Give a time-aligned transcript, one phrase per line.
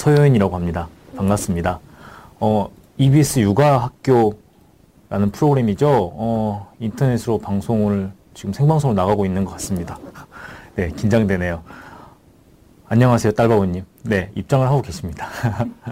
[0.00, 0.88] 서효인이라고 합니다.
[1.14, 1.78] 반갑습니다.
[2.40, 5.88] 어, EBS 육아학교라는 프로그램이죠.
[5.90, 9.98] 어, 인터넷으로 방송을 지금 생방송으로 나가고 있는 것 같습니다.
[10.74, 11.60] 네, 긴장되네요.
[12.88, 13.84] 안녕하세요, 딸바보님.
[14.04, 15.28] 네, 입장을 하고 계십니다.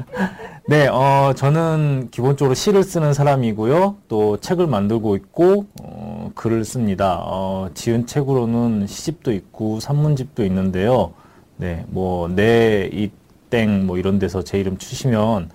[0.66, 3.96] 네, 어, 저는 기본적으로 시를 쓰는 사람이고요.
[4.08, 7.20] 또 책을 만들고 있고, 어, 글을 씁니다.
[7.24, 11.12] 어, 지은 책으로는 시집도 있고, 산문집도 있는데요.
[11.58, 13.10] 네, 뭐, 내, 이,
[13.50, 15.50] 땡, 뭐, 이런 데서 제 이름 치시면,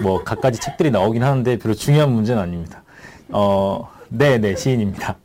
[0.00, 2.82] 뭐, 갖가지 책들이 나오긴 하는데, 별로 중요한 문제는 아닙니다.
[3.30, 5.16] 어, 네, 네, 시인입니다.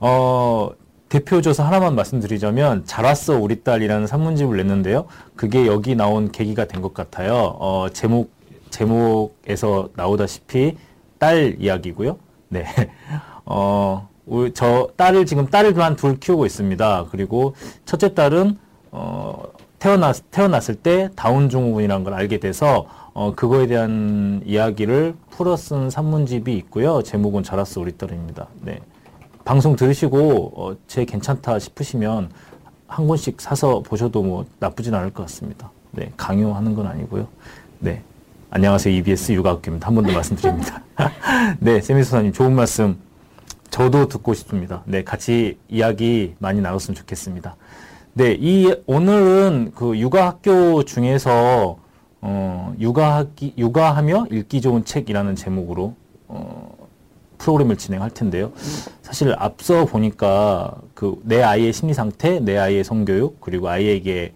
[0.00, 0.70] 어,
[1.08, 5.06] 대표줘서 하나만 말씀드리자면, 잘 왔어, 우리 딸이라는 산문집을 냈는데요.
[5.36, 7.34] 그게 여기 나온 계기가 된 것 같아요.
[7.58, 8.32] 어, 제목,
[8.70, 10.76] 제목에서 나오다시피,
[11.18, 12.18] 딸 이야기고요.
[12.48, 12.66] 네.
[13.46, 14.08] 어,
[14.54, 17.06] 저 딸을 지금 딸을 한 둘 키우고 있습니다.
[17.10, 18.58] 그리고 첫째 딸은
[18.90, 19.42] 어,
[19.84, 26.56] 태어났, 태어났을 때 다운 증후군이라는 걸 알게 돼서 어, 그거에 대한 이야기를 풀어 쓴 산문집이
[26.56, 27.02] 있고요.
[27.02, 28.46] 제목은 자랐어 우리 딸입니다.
[28.62, 28.80] 네.
[29.44, 32.30] 방송 들으시고 어, 제 괜찮다 싶으시면
[32.86, 35.70] 한 권씩 사서 보셔도 뭐 나쁘진 않을 것 같습니다.
[35.90, 37.28] 네, 강요하는 건 아니고요.
[37.78, 38.02] 네.
[38.48, 38.94] 안녕하세요.
[38.94, 39.86] EBS 육아학교입니다.
[39.86, 40.82] 한 번 더 말씀드립니다.
[41.60, 42.96] 네, 세미소사님 좋은 말씀
[43.68, 44.80] 저도 듣고 싶습니다.
[44.86, 47.56] 네, 같이 이야기 많이 나눴으면 좋겠습니다.
[48.16, 51.78] 네, 이 오늘은 그 육아 학교 중에서
[52.20, 55.94] 어, 육아하기 육아하며 읽기 좋은 책이라는 제목으로
[56.28, 56.76] 어,
[57.38, 58.52] 프로그램을 진행할 텐데요.
[59.02, 64.32] 사실 앞서 보니까 그 내 아이의 심리 상태, 내 아이의 성교육, 그리고 아이에게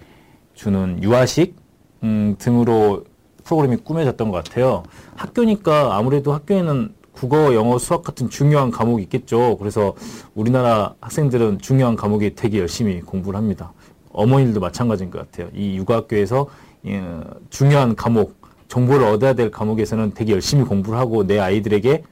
[0.55, 1.55] 주는 유아식
[2.03, 3.05] 음, 등으로
[3.45, 4.83] 프로그램이 꾸며졌던 것 같아요.
[5.15, 9.57] 학교니까 아무래도 학교에는 국어, 영어, 수학 같은 중요한 과목이 있겠죠.
[9.59, 9.95] 그래서
[10.37, 13.73] 우리나라 학생들은 중요한 과목에 되게 열심히 공부를 합니다.
[14.13, 15.51] 어머니들도 마찬가지인 것 같아요.
[15.53, 16.47] 이 육아학교에서
[16.87, 17.03] 예,
[17.51, 18.37] 중요한 과목,
[18.69, 22.05] 정보를 얻어야 될 과목에서는 되게 열심히 공부를 하고 내 아이들에게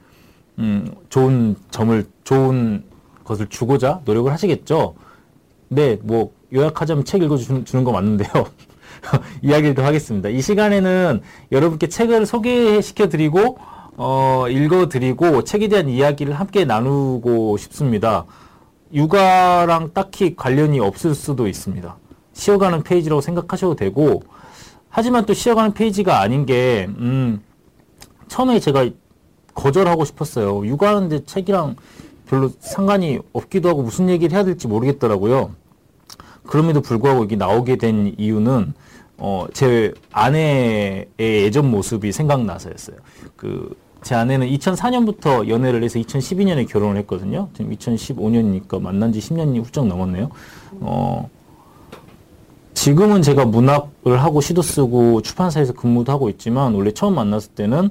[0.59, 2.83] 음, 좋은 점을, 좋은
[3.23, 4.95] 것을 주고자 노력을 하시겠죠.
[5.69, 8.29] 네, 뭐 요약하자면 책 읽어주는 주는 거 맞는데요.
[9.41, 10.27] 이야기를 더 하겠습니다.
[10.27, 11.21] 이 시간에는
[11.53, 13.57] 여러분께 책을 소개시켜 드리고
[13.99, 18.25] 어, 읽어드리고 책에 대한 이야기를 함께 나누고 싶습니다.
[18.93, 21.97] 육아랑 딱히 관련이 없을 수도 있습니다.
[22.33, 24.21] 쉬어가는 페이지라고 생각하셔도 되고,
[24.89, 27.41] 하지만 또 쉬어가는 페이지가 아닌 게, 음,
[28.27, 28.87] 처음에 제가
[29.55, 30.65] 거절하고 싶었어요.
[30.67, 31.75] 육아하는데 책이랑
[32.27, 35.55] 별로 상관이 없기도 하고 무슨 얘기를 해야 될지 모르겠더라고요.
[36.45, 38.75] 그럼에도 불구하고 이게 나오게 된 이유는,
[39.17, 42.97] 어, 제 아내의 예전 모습이 생각나서였어요.
[43.35, 43.75] 그,
[44.07, 47.49] 제 아내는 2004년부터 연애를 해서 2012년에 결혼을 했거든요.
[47.53, 50.29] 지금 2015년이니까 만난 지 10년이 훌쩍 넘었네요.
[50.79, 51.29] 어,
[52.73, 57.89] 지금은 제가 문학을 하고 시도 쓰고 출판사에서 근무도 하고 있지만 원래 처음 만났을 때는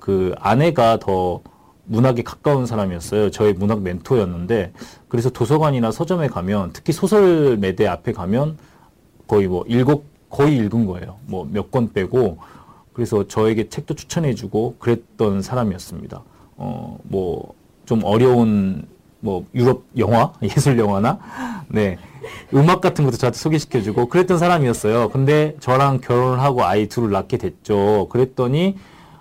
[0.00, 1.40] 그 아내가 더
[1.84, 3.30] 문학에 가까운 사람이었어요.
[3.30, 4.72] 저의 문학 멘토였는데
[5.06, 8.58] 그래서 도서관이나 서점에 가면 특히 소설 매대 앞에 가면
[9.28, 11.18] 거의 뭐 읽고 거의 읽은 거예요.
[11.26, 12.38] 뭐 몇 권 빼고
[12.92, 16.22] 그래서 저에게 책도 추천해주고 그랬던 사람이었습니다.
[16.56, 17.54] 어, 뭐,
[17.86, 18.86] 좀 어려운,
[19.20, 20.32] 뭐, 유럽 영화?
[20.42, 21.18] 예술 영화나?
[21.68, 21.98] 네.
[22.54, 25.08] 음악 같은 것도 저한테 소개시켜주고 그랬던 사람이었어요.
[25.08, 28.08] 근데 저랑 결혼을 하고 아이 둘을 낳게 됐죠.
[28.10, 28.76] 그랬더니,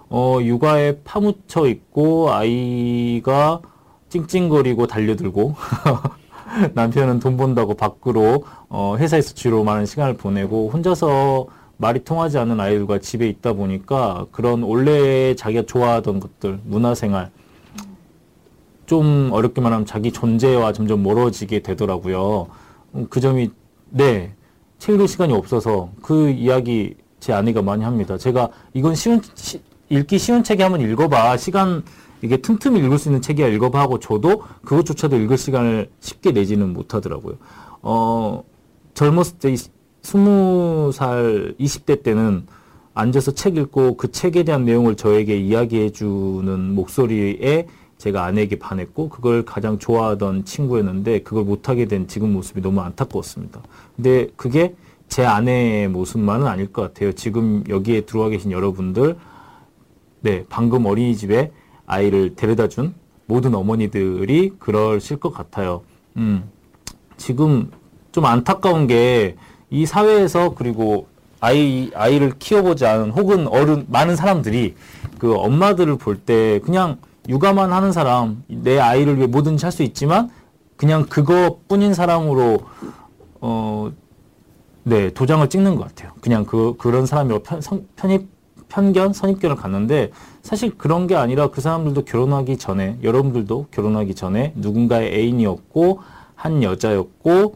[0.10, 3.62] 어, 육아에 파묻혀 있고 아이가
[4.10, 5.56] 찡찡거리고 달려들고
[6.76, 11.48] 남편은 돈 번다고 밖으로 어, 회사에서 주로 많은 시간을 보내고 혼자서
[11.82, 17.32] 말이 통하지 않는 아이들과 집에 있다 보니까 그런 원래 자기가 좋아하던 것들, 문화생활,
[18.86, 22.48] 좀 어렵게 말하면 자기 존재와 점점 멀어지게 되더라고요.
[23.10, 23.50] 그 점이,
[23.90, 24.36] 네,
[24.78, 28.16] 책 읽을 시간이 없어서 그 이야기 제 아내가 많이 합니다.
[28.16, 31.84] 제가 이건 쉬운 시, 읽기 쉬운 책이 한번 읽어봐 시간
[32.22, 37.38] 이게 틈틈이 읽을 수 있는 책이야 읽어봐 하고 저도 그것조차도 읽을 시간을 쉽게 내지는 못하더라고요.
[37.82, 38.44] 어
[38.94, 39.56] 젊었을 때
[40.02, 42.46] 스무 살 이십 대 때는
[42.94, 47.68] 앉아서 책 읽고 그 책에 대한 내용을 저에게 이야기해 주는 목소리에
[47.98, 53.62] 제가 아내에게 반했고 그걸 가장 좋아하던 친구였는데 그걸 못하게 된 지금 모습이 너무 안타까웠습니다.
[53.96, 54.76] 근데 그게
[55.08, 57.12] 제 아내의 모습만은 아닐 것 같아요.
[57.12, 59.18] 지금 여기에 들어와 계신 여러분들,
[60.22, 61.52] 네, 방금 어린이집에
[61.86, 62.94] 아이를 데려다 준
[63.28, 65.84] 모든 어머니들이 그러실 것 같아요.
[66.18, 66.50] 음,
[67.18, 67.70] 지금
[68.12, 69.36] 좀 안타까운 게
[69.72, 71.08] 이 사회에서 그리고
[71.40, 74.76] 아이, 아이를 키워보지 않은 혹은 어른, 많은 사람들이
[75.18, 76.98] 그 엄마들을 볼 때 그냥
[77.28, 80.30] 육아만 하는 사람, 내 아이를 위해 뭐든지 할 수 있지만
[80.76, 82.60] 그냥 그것뿐인 사람으로
[83.40, 83.92] 어,
[84.84, 86.12] 네, 도장을 찍는 것 같아요.
[86.22, 88.28] 그냥 그, 그런 사람이라고 편, 선, 편입,
[88.68, 95.14] 편견, 선입견을 갖는데 사실 그런 게 아니라 그 사람들도 결혼하기 전에, 여러분들도 결혼하기 전에 누군가의
[95.14, 96.00] 애인이었고,
[96.36, 97.52] 한 여자였고, 네,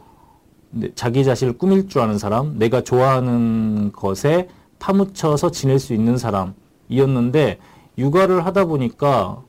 [0.94, 4.48] 자기 자신을 꾸밀 줄 아는 사람, 내가 좋아하는 것에
[4.78, 7.58] 파묻혀서 지낼 수 있는 사람이었는데,
[7.98, 9.42] 육아를 하다 보니까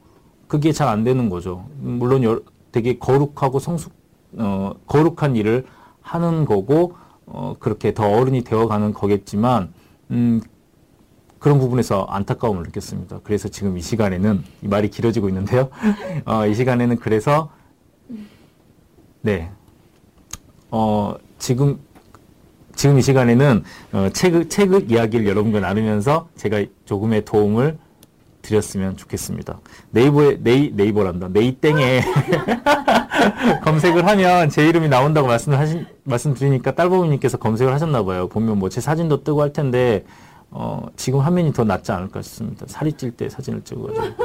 [0.47, 1.65] 그게 잘 안 되는 거죠.
[1.79, 2.41] 물론 여,
[2.71, 3.91] 되게 거룩하고 성숙,
[4.37, 5.65] 어, 거룩한 일을
[6.01, 9.73] 하는 거고, 어, 그렇게 더 어른이 되어가는 거겠지만,
[10.11, 10.41] 음,
[11.39, 13.19] 그런 부분에서 안타까움을 느꼈습니다.
[13.23, 15.69] 그래서 지금 이 시간에는, 이 말이 길어지고 있는데요.
[16.25, 17.49] 어, 이 시간에는 그래서,
[19.21, 19.51] 네.
[20.71, 21.79] 어, 지금,
[22.75, 27.77] 지금 이 시간에는, 어, 책, 책 이야기를 여러분과 나누면서 제가 조금의 도움을
[28.41, 29.59] 드렸으면 좋겠습니다.
[29.91, 31.29] 네이버에, 네이, 네이버란다.
[31.29, 32.01] 네이땡에
[33.63, 38.27] 검색을 하면 제 이름이 나온다고 말씀을 하신, 말씀드리니까 딸보미님께서 검색을 하셨나 봐요.
[38.29, 40.05] 보면 뭐 제 사진도 뜨고 할 텐데,
[40.49, 42.65] 어, 지금 화면이 더 낫지 않을까 싶습니다.
[42.69, 44.23] 살이 찔 때 사진을 찍어가지고.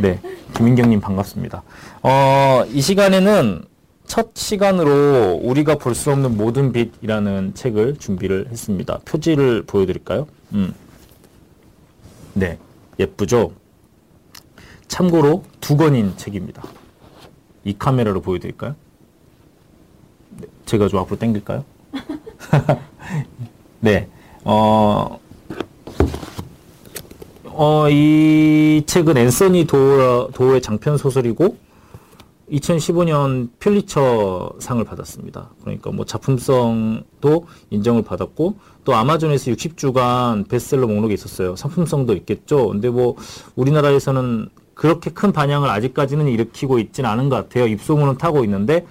[0.00, 0.20] 네.
[0.54, 1.62] 김민경님 반갑습니다.
[2.02, 3.64] 어, 이 시간에는
[4.06, 8.98] 첫 시간으로 우리가 볼 수 없는 모든 빛이라는 책을 준비를 했습니다.
[9.04, 10.26] 표지를 보여드릴까요?
[10.52, 10.72] 음.
[12.34, 12.58] 네.
[12.98, 13.52] 예쁘죠?
[14.88, 16.62] 참고로 두 권인 책입니다.
[17.64, 18.74] 이 카메라로 보여드릴까요?
[20.40, 21.64] 네, 제가 좀 앞으로 당길까요?
[23.80, 24.08] 네.
[24.44, 25.18] 어,
[27.44, 31.56] 어, 이 책은 앤서니 도어, 도어의 장편 소설이고
[32.50, 35.50] 2015년 퓰리처 상을 받았습니다.
[35.60, 41.56] 그러니까 뭐 작품성도 인정을 받았고 또 아마존에서 60주간 베스트셀러 목록에 있었어요.
[41.56, 42.68] 상품성도 있겠죠.
[42.68, 43.16] 근데 뭐
[43.56, 47.66] 우리나라에서는 그렇게 큰 반향을 아직까지는 일으키고 있지는 않은 것 같아요.
[47.66, 48.86] 입소문은 타고 있는데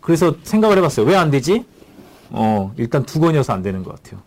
[0.00, 1.06] 그래서 생각을 해봤어요.
[1.06, 1.64] 왜 안 되지?
[2.30, 4.20] 어 일단 두 권이어서 안 되는 것 같아요.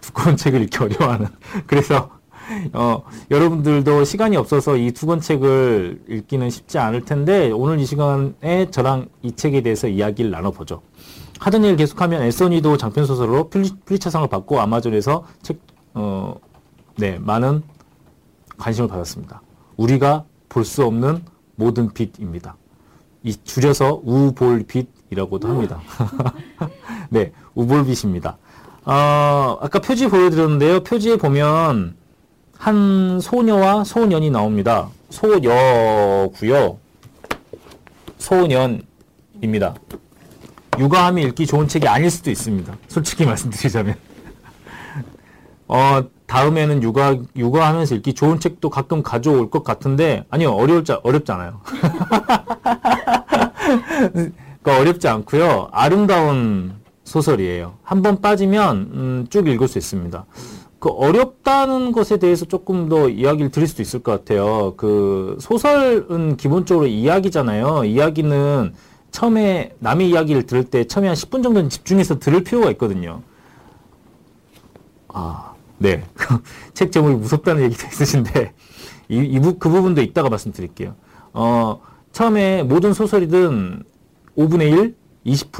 [0.00, 1.26] 두꺼운 책을 읽기 어려워하는.
[1.66, 2.10] 그래서
[2.74, 8.70] 어, 여러분들도 시간이 없어서 이 두 권 책을 읽기는 쉽지 않을 텐데 오늘 이 시간에
[8.70, 10.82] 저랑 이 책에 대해서 이야기를 나눠보죠.
[11.40, 15.58] 하던 일 계속하면 에서니도 장편 소설로 플리처상을 받고 아마존에서 책,
[15.94, 16.34] 어,
[16.96, 17.62] 네, 많은
[18.58, 19.42] 관심을 받았습니다.
[19.76, 21.24] 우리가 볼 수 없는
[21.56, 22.56] 모든 빛입니다.
[23.24, 25.80] 이 줄여서 우볼빛이라고도 합니다.
[27.10, 28.36] 네, 우볼빛입니다.
[28.84, 30.80] 어, 아까 표지 보여드렸는데요.
[30.84, 31.96] 표지에 보면
[32.62, 34.88] 한 소녀와 소년이 나옵니다.
[35.10, 36.78] 소여고요.
[38.18, 39.74] 소년입니다.
[40.78, 42.72] 육아함이 읽기 좋은 책이 아닐 수도 있습니다.
[42.86, 43.96] 솔직히 말씀드리자면.
[45.66, 51.62] 어, 다음에는 육아, 육아하면서 읽기 좋은 책도 가끔 가져올 것 같은데, 아니요, 어려울 자, 어렵잖아요.
[54.12, 55.68] 그러니까 어렵지 않고요.
[55.72, 57.74] 아름다운 소설이에요.
[57.82, 60.24] 한 번 빠지면, 음, 쭉 읽을 수 있습니다.
[60.82, 64.74] 그 어렵다는 것에 대해서 조금 더 이야기를 드릴 수도 있을 것 같아요.
[64.76, 67.84] 그 소설은 기본적으로 이야기잖아요.
[67.84, 68.74] 이야기는
[69.12, 73.22] 처음에 남의 이야기를 들을 때 처음에 한 10분 정도는 집중해서 들을 필요가 있거든요.
[75.06, 76.02] 아, 네.
[76.74, 78.52] 책 제목이 무섭다는 얘기도 있으신데,
[79.08, 80.96] 이, 이 부, 그 부분도 이따가 말씀드릴게요.
[81.32, 83.84] 어, 처음에 모든 소설이든
[84.36, 84.96] 5분의 1,
[85.26, 85.52] 20%,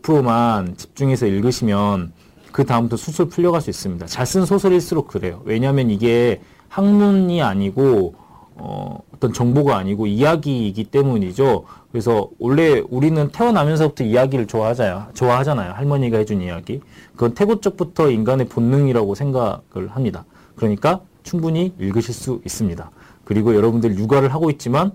[0.00, 2.12] 25%만 집중해서 읽으시면
[2.52, 4.06] 그 다음부터 술술 풀려갈 수 있습니다.
[4.06, 5.42] 잘 쓴 소설일수록 그래요.
[5.44, 8.14] 왜냐하면 이게 학문이 아니고
[8.54, 11.64] 어, 어떤 정보가 아니고 이야기이기 때문이죠.
[11.90, 15.08] 그래서 원래 우리는 태어나면서부터 이야기를 좋아하잖아요.
[15.14, 15.72] 좋아하잖아요.
[15.72, 16.80] 할머니가 해준 이야기.
[17.12, 20.24] 그건 태고적부터 인간의 본능이라고 생각을 합니다.
[20.56, 22.90] 그러니까 충분히 읽으실 수 있습니다.
[23.24, 24.92] 그리고 여러분들 육아를 하고 있지만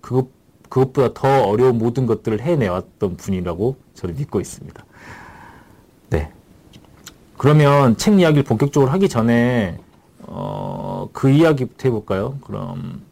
[0.00, 0.28] 그것
[0.68, 4.84] 그것보다 더 어려운 모든 것들을 해내왔던 분이라고 저는 믿고 있습니다.
[7.34, 7.38] 네.
[7.38, 9.78] 그러면 책 이야기를 본격적으로 하기 전에
[10.20, 12.38] 어, 그 이야기부터 해볼까요?
[12.44, 13.02] 그럼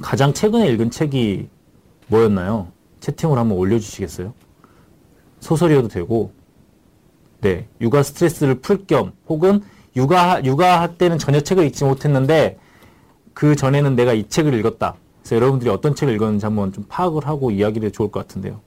[0.00, 1.48] 가장 최근에 읽은 책이
[2.08, 2.68] 뭐였나요?
[3.00, 4.32] 채팅으로 한번 올려주시겠어요?
[5.40, 6.32] 소설이어도 되고,
[7.40, 9.62] 네, 육아 스트레스를 풀 겸, 혹은
[9.96, 12.58] 육아, 육아할 때는 전혀 책을 읽지 못했는데,
[13.32, 14.96] 그 전에는 내가 이 책을 읽었다.
[15.20, 18.60] 그래서 여러분들이 어떤 책을 읽었는지 한번 좀 파악을 하고 이야기를 좋을 것 같은데요.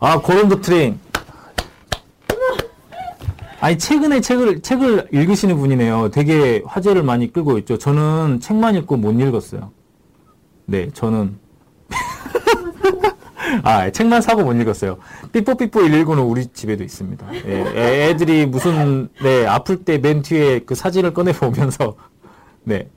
[0.00, 0.98] 아, Girl on the Train.
[3.60, 6.10] 아니, 최근에 책을, 책을 읽으시는 분이네요.
[6.10, 7.76] 되게 화제를 많이 끌고 있죠.
[7.76, 9.70] 저는 책만 읽고 못 읽었어요.
[10.66, 11.38] 네, 저는.
[13.62, 14.96] 아, 책만 사고 못 읽었어요.
[15.32, 17.26] 삐뽀삐뽀 119는 우리 집에도 있습니다.
[17.46, 21.96] 예, 애들이 무슨, 네, 아플 때 맨 뒤에 그 사진을 꺼내 보면서,
[22.64, 22.88] 네.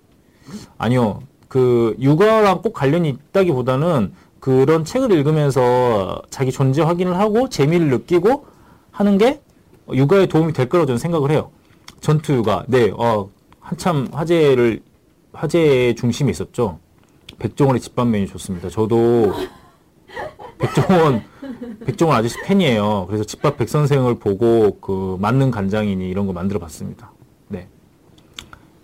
[0.78, 1.20] 아니요.
[1.50, 8.46] 그, 육아랑 꼭 관련이 있다기보다는 그런 책을 읽으면서 자기 존재 확인을 하고 재미를 느끼고
[8.92, 9.42] 하는 게
[9.92, 11.52] 육아에 도움이 될 거라고 저는 생각을 해요.
[12.00, 12.66] 전투 육아.
[12.68, 14.82] 네, 어, 한참 화제를,
[15.34, 16.80] 화제의 중심에 있었죠.
[17.40, 18.70] 백종원의 집밥 메뉴 좋습니다.
[18.70, 19.34] 저도
[20.60, 21.24] 백종원,
[21.86, 23.06] 백종원 아저씨 팬이에요.
[23.08, 27.12] 그래서 집밥 백선생을 보고 그 맞는 간장이니 이런 거 만들어 봤습니다.
[27.48, 27.68] 네.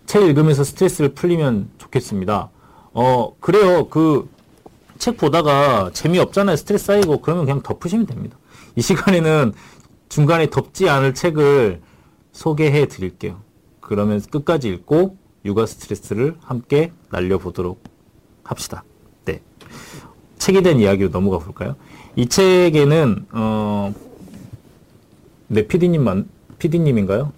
[0.06, 2.50] 책 읽으면서 스트레스를 풀리면 좋겠습니다.
[2.94, 3.88] 어, 그래요.
[3.90, 4.30] 그,
[4.98, 6.58] 책 보다가 재미없잖아요.
[6.58, 8.38] 스트레스 쌓이고 그러면 그냥 덮으시면 됩니다.
[8.76, 9.54] 이 시간에는
[10.10, 11.82] 중간에 덮지 않을 책을
[12.32, 13.40] 소개해 드릴게요.
[13.80, 17.84] 그러면 끝까지 읽고 육아 스트레스를 함께 날려보도록
[18.44, 18.84] 합시다.
[19.26, 19.42] 네.
[20.38, 21.76] 책에 대한 이야기로 넘어가 볼까요?
[22.16, 23.94] 이 책에는, 어,
[25.48, 27.32] 네, 피디님만, 피디님인가요?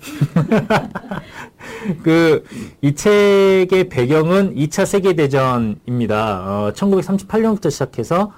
[2.03, 2.43] 그,
[2.81, 6.67] 이 책의 배경은 2차 세계대전입니다.
[6.67, 8.31] 어, 1938년부터 시작해서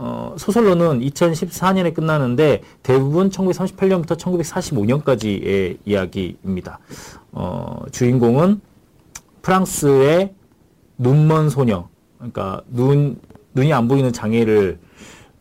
[0.00, 6.78] 어, 소설로는 2014년에 끝나는데 대부분 1938년부터 1945년까지의 이야기입니다.
[7.32, 8.60] 어, 주인공은
[9.42, 10.34] 프랑스의
[10.98, 13.18] 눈먼 소녀, 그러니까 눈,
[13.54, 14.78] 눈이 안 보이는 장애를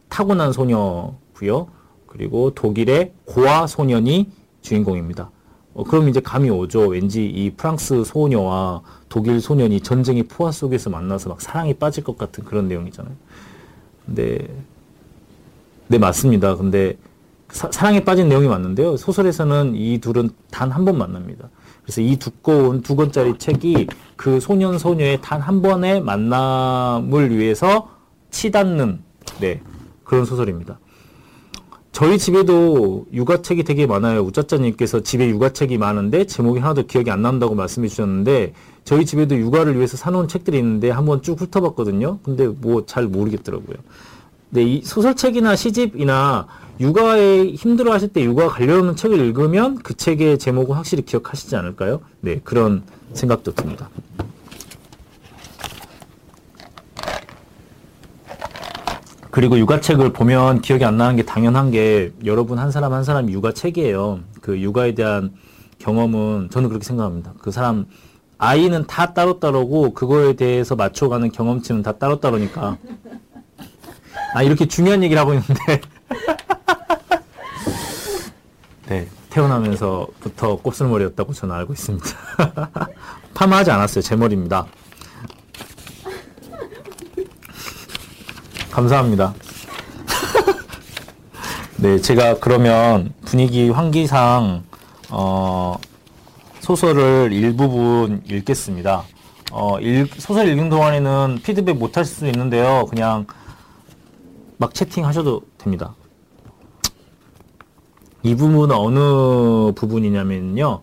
[0.10, 1.68] 타고난 소녀고요.
[2.08, 5.30] 그리고 독일의 고아 소년이 주인공입니다.
[5.76, 6.88] 어, 그럼 이제 감이 오죠.
[6.88, 12.44] 왠지 이 프랑스 소녀와 독일 소년이 전쟁의 포화 속에서 만나서 막 사랑에 빠질 것 같은
[12.44, 13.14] 그런 내용이잖아요.
[14.08, 14.38] 네.
[15.88, 16.56] 네, 맞습니다.
[16.56, 16.98] 근데
[17.50, 18.98] 사, 랑에 빠진 내용이 맞는데요.
[18.98, 21.50] 소설에서는 이 둘은 단 한 번 만납니다.
[21.84, 23.88] 그래서 이 두꺼운 두 권짜리 책이
[24.18, 27.90] 그 소년 소녀의 단 한 번의 만남을 위해서
[28.32, 29.00] 치닫는
[29.40, 29.62] 네,
[30.04, 30.80] 그런 소설입니다.
[31.98, 34.22] 저희 집에도 육아책이 되게 많아요.
[34.22, 39.98] 우짜짜님께서 집에 육아책이 많은데 제목이 하나도 기억이 안 난다고 말씀해 주셨는데 저희 집에도 육아를 위해서
[39.98, 42.20] 사놓은 책들이 있는데 한번 쭉 훑어봤거든요.
[42.22, 43.78] 근데 뭐 잘 모르겠더라고요.
[44.52, 46.46] 근데 이 소설책이나 시집이나
[46.80, 52.02] 육아에 힘들어 하실 때 육아 관련 책을 읽으면 그 책의 제목은 확실히 기억하시지 않을까요?
[52.22, 53.90] 네, 그런 생각도 듭니다.
[59.38, 64.22] 그리고 육아책을 보면 기억이 안 나는 게 당연한 게 여러분 한 사람 한 사람 육아책이에요.
[64.42, 65.32] 그 육아에 대한
[65.78, 67.36] 경험은 저는 그렇게 생각합니다.
[67.38, 67.86] 그 사람
[68.40, 72.80] 아이는 다 따로따로고 그거에 대해서 맞춰가는 경험치는 다 따로따로니까.
[74.34, 75.82] 아 이렇게 중요한 얘기를 하고 있는데
[78.90, 82.08] 네 태어나면서부터 곱슬머리였다고 저는 알고 있습니다.
[83.36, 84.02] 파마하지 않았어요.
[84.02, 84.66] 제 머리입니다.
[88.78, 89.34] 감사합니다.
[91.78, 94.66] 네, 제가 그러면 분위기 환기상
[95.10, 95.80] 어,
[96.60, 99.02] 소설을 일부분 읽겠습니다.
[99.52, 102.86] 어, 읽, 소설 읽는 동안에는 피드백 못 하실 수 있는데요.
[102.88, 103.26] 그냥
[104.58, 105.96] 막 채팅하셔도 됩니다.
[108.22, 110.82] 이 부분은 어느 부분이냐면요.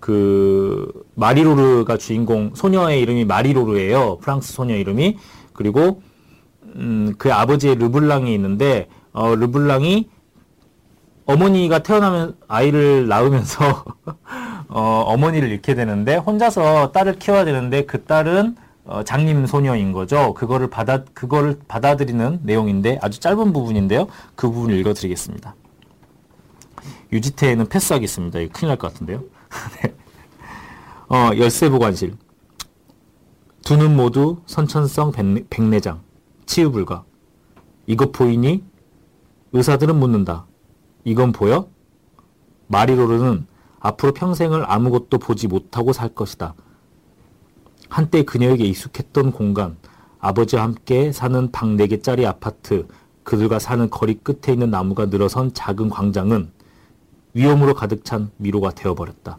[0.00, 4.18] 그 마리로르가 주인공 소녀의 이름이 마리로르예요.
[4.22, 5.18] 프랑스 소녀 이름이.
[5.52, 6.02] 그리고
[6.76, 10.08] 음, 그 아버지의 르블랑이 있는데 어, 르블랑이
[11.26, 13.84] 어머니가 태어나면 아이를 낳으면서
[14.68, 20.32] 어, 어머니를 잃게 되는데 혼자서 딸을 키워야 되는데 그 딸은 어, 장님 소녀인 거죠.
[20.34, 24.06] 그거를 받아 그거를 받아들이는 내용인데 아주 짧은 부분인데요.
[24.34, 25.54] 그 부분 을 읽어드리겠습니다.
[27.12, 28.38] 유지태에는 패스하겠습니다.
[28.40, 29.22] 이거 큰일 날 것 같은데요.
[29.82, 29.94] 네.
[31.08, 32.16] 어, 열쇠 보관실.
[33.64, 35.12] 두 눈 모두 선천성
[35.50, 36.00] 백내장.
[36.48, 37.04] 치유 불가.
[37.86, 38.64] 이것 보이니?
[39.52, 40.46] 의사들은 묻는다.
[41.04, 41.68] 이건 보여?
[42.68, 43.46] 마리로르는
[43.80, 46.54] 앞으로 평생을 아무것도 보지 못하고 살 것이다.
[47.90, 49.76] 한때 그녀에게 익숙했던 공간,
[50.20, 52.88] 아버지와 함께 사는 방 4개짜리 아파트,
[53.24, 56.50] 그들과 사는 거리 끝에 있는 나무가 늘어선 작은 광장은
[57.34, 59.38] 위험으로 가득 찬 미로가 되어버렸다.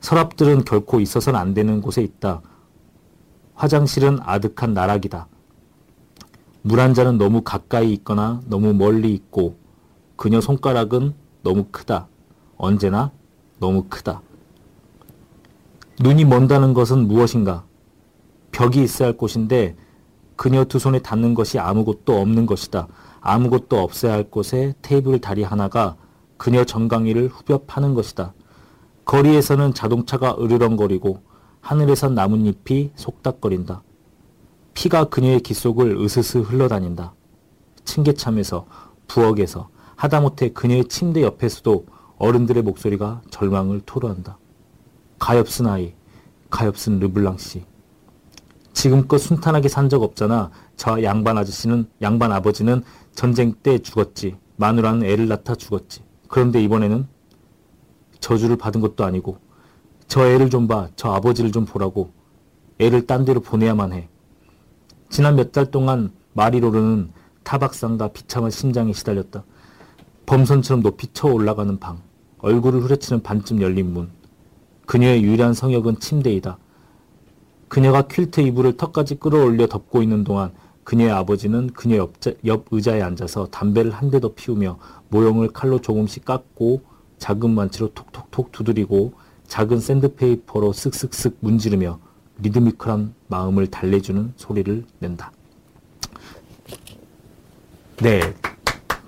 [0.00, 2.42] 서랍들은 결코 있어서는 안 되는 곳에 있다.
[3.54, 5.28] 화장실은 아득한 나락이다.
[6.66, 9.56] 물 한 잔은 너무 가까이 있거나 너무 멀리 있고
[10.16, 12.08] 그녀 손가락은 너무 크다.
[12.56, 13.12] 언제나
[13.60, 14.20] 너무 크다.
[16.00, 17.62] 눈이 먼다는 것은 무엇인가?
[18.50, 19.76] 벽이 있어야 할 곳인데
[20.34, 22.88] 그녀 두 손에 닿는 것이 아무것도 없는 것이다.
[23.20, 25.94] 아무것도 없어야 할 곳에 테이블 다리 하나가
[26.36, 28.34] 그녀 정강이를 후벼 파는 것이다.
[29.04, 31.22] 거리에서는 자동차가 으르렁거리고
[31.60, 33.84] 하늘에선 나뭇잎이 속닥거린다.
[34.76, 37.14] 피가 그녀의 귓속을 으스스 흘러다닌다.
[37.84, 38.66] 층계참에서
[39.08, 41.86] 부엌에서 하다못해 그녀의 침대 옆에서도
[42.18, 44.38] 어른들의 목소리가 절망을 토로한다.
[45.18, 45.94] 가엾은 아이,
[46.50, 47.64] 가엾은 르블랑 씨.
[48.74, 50.50] 지금껏 순탄하게 산 적 없잖아.
[50.76, 52.82] 저 양반 아저씨는, 양반 아버지는
[53.14, 54.36] 전쟁 때 죽었지.
[54.56, 56.02] 마누라는 애를 낳다 죽었지.
[56.28, 57.06] 그런데 이번에는
[58.20, 59.38] 저주를 받은 것도 아니고
[60.06, 60.88] 저 애를 좀 봐.
[60.96, 62.10] 저 아버지를 좀 보라고.
[62.78, 64.10] 애를 딴 데로 보내야만 해.
[65.08, 67.10] 지난 몇 달 동안 마리로르는
[67.44, 69.44] 타박상과 비참한 심장에 시달렸다.
[70.26, 72.00] 범선처럼 높이 쳐 올라가는 방.
[72.38, 74.10] 얼굴을 후려치는 반쯤 열린 문.
[74.86, 76.58] 그녀의 유일한 성역은 침대이다.
[77.68, 80.52] 그녀가 퀼트 이불을 턱까지 끌어올려 덮고 있는 동안
[80.84, 82.12] 그녀의 아버지는 그녀 옆,
[82.44, 86.82] 옆 의자에 앉아서 담배를 한 대 더 피우며 모형을 칼로 조금씩 깎고
[87.18, 89.14] 작은 만치로 톡톡톡 두드리고
[89.48, 91.98] 작은 샌드페이퍼로 쓱쓱쓱 문지르며
[92.38, 95.32] 리드미컬한 마음을 달래주는 소리를 낸다.
[98.02, 98.20] 네.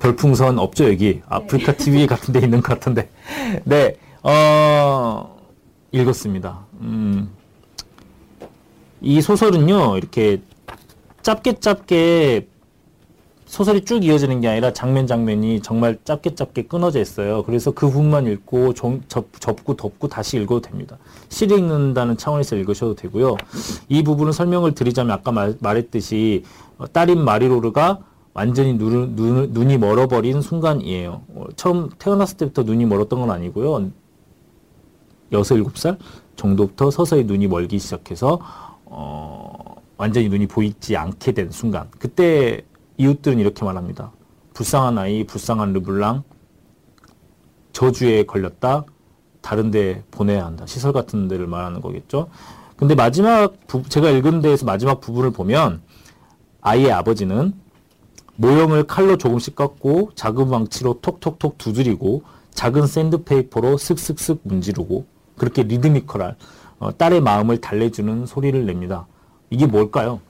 [0.01, 1.21] 별풍선 없죠, 여기.
[1.29, 3.11] 아프리카 TV 같은 데 있는 것 같은데.
[3.65, 3.97] 네.
[4.23, 5.39] 어,
[5.93, 6.67] 읽었습니다.
[6.81, 7.31] 음,
[9.01, 10.41] 이 소설은요, 이렇게
[11.23, 12.49] 짧게 짧게
[13.47, 17.43] 소설이 쭉 이어지는 게 아니라 장면 장면이 정말 짧게 짧게 끊어져 있어요.
[17.45, 20.99] 그래서 그 부분만 읽고 좀 접, 접고 덮고 다시 읽어도 됩니다.
[21.29, 23.37] 시 읽는다는 차원에서 읽으셔도 되고요.
[23.89, 26.45] 이 부분을 설명을 드리자면 아까 말, 말했듯이
[26.79, 28.01] 어, 딸인 마리로르가
[28.35, 31.23] 완전히 눈, 눈, 눈이 멀어버린 순간이에요.
[31.35, 33.91] 어, 처음 태어났을 때부터 눈이 멀었던 건 아니고요.
[35.33, 35.99] 여섯 일곱 살
[36.37, 38.39] 정도부터 서서히 눈이 멀기 시작해서
[38.85, 41.89] 어, 완전히 눈이 보이지 않게 된 순간.
[41.99, 42.63] 그때
[42.97, 44.13] 이웃들은 이렇게 말합니다.
[44.55, 46.23] 불쌍한 아이, 불쌍한 르블랑,
[47.73, 48.85] 저주에 걸렸다.
[49.49, 50.67] 다른 데 보내야 한다.
[50.67, 52.29] 시설 같은 데를 말하는 거겠죠.
[52.77, 55.81] 근데 마지막 부, 제가 읽은 데에서 마지막 부분을 보면
[56.61, 57.55] 아이의 아버지는
[58.37, 65.07] 모형을 칼로 조금씩 깎고 작은 망치로 톡톡톡 두드리고 작은 샌드페이퍼로 슥슥슥 문지르고
[65.39, 66.37] 그렇게 리드미컬한
[66.79, 69.07] 어, 딸의 마음을 달래주는 소리를 냅니다.
[69.49, 70.21] 이게 뭘까요?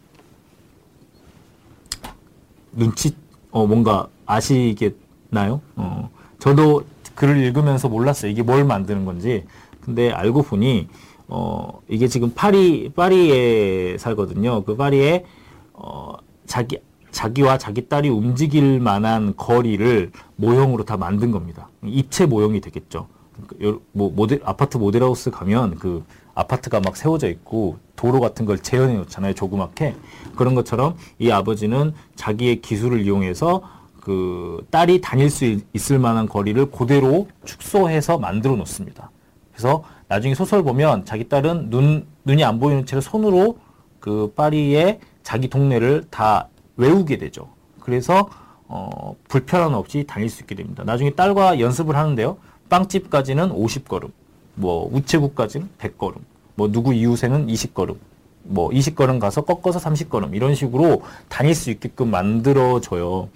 [2.71, 3.17] 눈치
[3.51, 5.61] 어, 뭔가 아시겠나요?
[5.75, 8.31] 어, 저도 글을 읽으면서 몰랐어요.
[8.31, 9.45] 이게 뭘 만드는 건지.
[9.81, 10.89] 근데 알고 보니
[11.29, 14.65] 어, 이게 지금 파리 파리에 살거든요.
[14.65, 15.25] 그 파리에
[15.73, 16.15] 어,
[16.47, 16.79] 자기
[17.11, 21.69] 자기와 자기 딸이 움직일 만한 거리를 모형으로 다 만든 겁니다.
[21.85, 23.07] 입체 모형이 되겠죠.
[23.49, 29.35] 그뭐 모델 아파트 모델하우스 가면 그 아파트가 막 세워져 있고 도로 같은 걸 재현해 놓잖아요.
[29.35, 29.97] 조그맣게.
[30.37, 33.63] 그런 것처럼 이 아버지는 자기의 기술을 이용해서
[34.09, 39.11] 그 딸이 다닐 수 있을 만한 거리를 그대로 축소해서 만들어 놓습니다.
[39.53, 43.59] 그래서 나중에 소설 보면 자기 딸은 눈, 눈이 안 보이는 채로 손으로
[44.01, 47.51] 그 파리의 자기 동네를 다 외우게 되죠.
[47.81, 48.31] 그래서
[48.67, 50.85] 어, 불편함 없이 다닐 수 있게 됩니다.
[50.85, 52.39] 나중에 딸과 연습을 하는데요.
[52.71, 54.11] 빵집까지는 50걸음,
[54.55, 56.15] 뭐 우체국까지는 100걸음,
[56.55, 57.99] 뭐 누구 이웃에는 20걸음,
[58.45, 63.29] 뭐 20걸음 가서 꺾어서 30걸음 이런 식으로 다닐 수 있게끔 만들어줘요.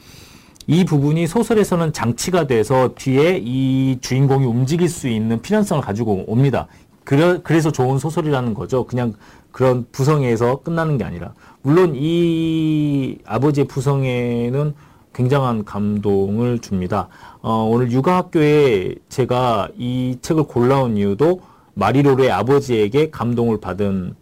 [0.67, 6.69] 이 부분이 소설에서는 장치가 돼서 뒤에 이 주인공이 움직일 수 있는 필연성을 가지고 옵니다.
[7.05, 8.85] 그래, 그래서 좋은 소설이라는 거죠.
[8.85, 9.15] 그냥
[9.51, 11.35] 그런 부성에서 끝나는 게 아니라.
[11.63, 14.75] 물론 이 아버지의 부성에는
[15.15, 17.09] 굉장한 감동을 줍니다.
[17.43, 21.41] 어, 오늘 육아학교에 제가 이 책을 골라온 이유도
[21.75, 24.15] 마리로르의 아버지에게 감동을 받은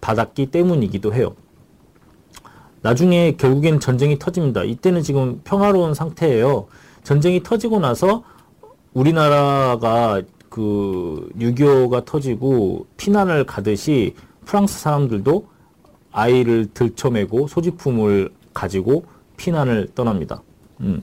[0.00, 1.34] 받았기 때문이기도 해요.
[2.82, 4.64] 나중에 결국엔 전쟁이 터집니다.
[4.64, 6.66] 이때는 지금 평화로운 상태예요.
[7.02, 8.22] 전쟁이 터지고 나서
[8.94, 14.14] 우리나라가 그 6.25가 터지고 피난을 가듯이
[14.44, 15.46] 프랑스 사람들도
[16.10, 19.04] 아이를 들쳐매고 소지품을 가지고
[19.36, 20.42] 피난을 떠납니다.
[20.80, 21.02] 음.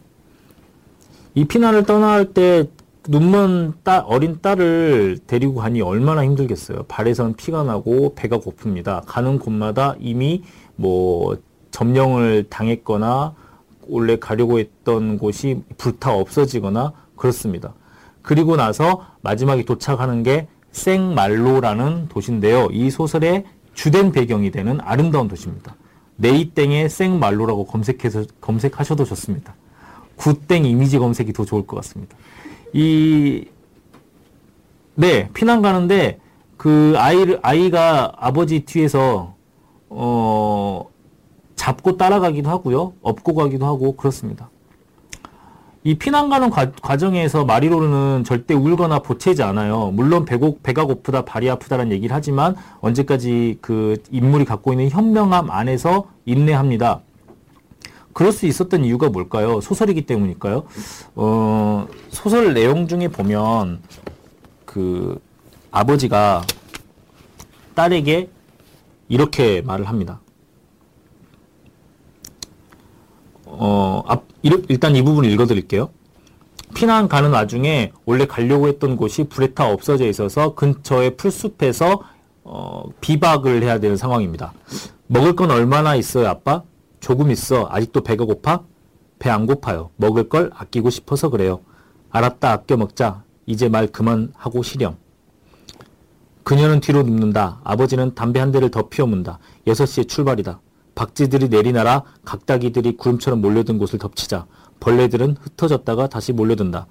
[1.33, 2.67] 이 피난을 떠날 때
[3.07, 6.83] 눈먼 딸, 어린 딸을 데리고 가니 얼마나 힘들겠어요.
[6.89, 9.03] 발에선 피가 나고 배가 고픕니다.
[9.05, 10.43] 가는 곳마다 이미
[10.75, 11.37] 뭐
[11.77, 13.35] 점령을 당했거나
[13.87, 17.73] 원래 가려고 했던 곳이 불타 없어지거나 그렇습니다.
[18.23, 22.69] 그리고 나서 마지막에 도착하는 게 생말로라는 도시인데요.
[22.71, 25.75] 이 소설의 주된 배경이 되는 아름다운 도시입니다.
[26.15, 29.53] 네이땡의 생말로라고 검색해서 검색하셔도 좋습니다.
[30.15, 32.17] 굿땡 이미지 검색이 더 좋을 것 같습니다.
[32.73, 33.45] 이,
[34.95, 36.19] 네, 피난 가는데
[36.57, 39.35] 그 아이를, 아이가 아버지 뒤에서,
[39.89, 40.89] 어,
[41.67, 42.93] 잡고 따라가기도 하고요.
[43.01, 44.49] 업고 가기도 하고 그렇습니다.
[45.83, 49.91] 이 피난 가는 과, 정에서 마리로르는 절대 울거나 보채지 않아요.
[49.91, 56.07] 물론 배고, 배가 고프다, 발이 아프다는 얘기를 하지만 언제까지 그 인물이 갖고 있는 현명함 안에서
[56.25, 57.01] 인내합니다.
[58.13, 59.59] 그럴 수 있었던 이유가 뭘까요?
[59.59, 60.63] 소설이기 때문일까요?
[61.15, 63.81] 어, 소설 내용 중에 보면
[64.65, 65.19] 그
[65.71, 66.43] 아버지가
[67.75, 68.29] 딸에게
[69.09, 70.21] 이렇게 말을 합니다.
[73.59, 75.89] 어, 앞, 일단 이 부분 읽어드릴게요.
[76.75, 82.01] 피난 가는 와중에 원래 가려고 했던 곳이 불에 타 없어져 있어서 근처의 풀숲에서
[82.43, 84.53] 어, 비박을 해야 되는 상황입니다.
[85.07, 86.63] 먹을 건 얼마나 있어요, 아빠?
[86.99, 87.67] 조금 있어.
[87.71, 88.61] 아직도 배가 고파?
[89.19, 89.89] 배 안 고파요.
[89.95, 91.61] 먹을 걸 아끼고 싶어서 그래요.
[92.11, 93.23] 알았다, 아껴 먹자.
[93.45, 94.97] 이제 말 그만하고 실령.
[96.43, 97.59] 그녀는 뒤로 눕는다.
[97.63, 99.39] 아버지는 담배 한 대를 더 피워문다.
[99.65, 100.59] 6시에 출발이다.
[100.97, 104.47] 박쥐들이 내리나라 각다기들이 구름처럼 몰려든 곳을 덮치자
[104.79, 106.87] 벌레들은 흩어졌다가 다시 몰려든다.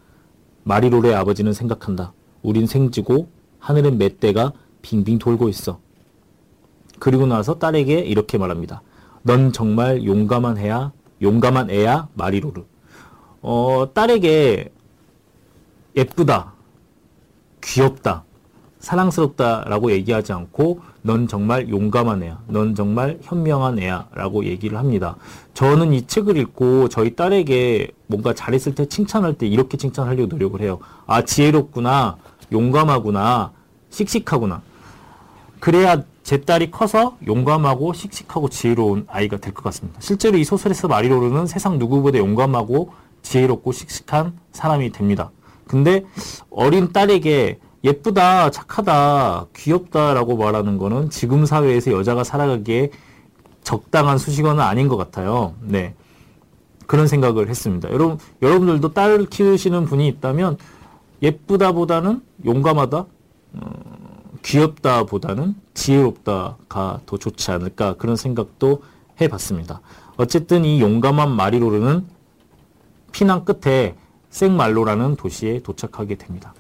[0.62, 2.12] 마리로의 아버지는 생각한다.
[2.40, 5.80] 우린 생지고 하늘은 멧돼가 빙빙 돌고 있어.
[7.00, 8.80] 그리고 나서 딸에게 이렇게 말합니다.
[9.22, 12.64] 넌 정말 용감한 애야, 용감한 애야, 마리로르.
[13.42, 14.72] 어, 딸에게
[15.96, 16.54] 예쁘다,
[17.60, 18.24] 귀엽다,
[18.86, 25.16] 사랑스럽다라고 얘기하지 않고 넌 정말 용감한 애야, 넌 정말 현명한 애야 라고 얘기를 합니다.
[25.54, 30.78] 저는 이 책을 읽고 저희 딸에게 뭔가 잘했을 때 칭찬할 때 이렇게 칭찬하려고 노력을 해요.
[31.06, 32.16] 아 지혜롭구나,
[32.52, 33.50] 용감하구나,
[33.90, 34.62] 씩씩하구나.
[35.58, 39.98] 그래야 제 딸이 커서 용감하고 씩씩하고 지혜로운 아이가 될 것 같습니다.
[40.00, 45.32] 실제로 이 소설에서 마리로르는 세상 누구보다 용감하고 지혜롭고 씩씩한 사람이 됩니다.
[45.66, 46.04] 근데
[46.50, 52.90] 어린 딸에게 예쁘다, 착하다, 귀엽다라고 말하는 거는 지금 사회에서 여자가 살아가기에
[53.62, 55.54] 적당한 수식어는 아닌 것 같아요.
[55.60, 55.94] 네.
[56.88, 57.90] 그런 생각을 했습니다.
[57.92, 60.58] 여러분, 여러분들도 딸 키우시는 분이 있다면
[61.22, 63.06] 예쁘다 보다는 용감하다, 어,
[64.42, 68.82] 귀엽다 보다는 지혜롭다가 더 좋지 않을까 그런 생각도
[69.20, 69.80] 해봤습니다.
[70.16, 72.06] 어쨌든 이 용감한 마리로르는
[73.12, 73.94] 피난 끝에
[74.30, 76.52] 생말로라는 도시에 도착하게 됩니다.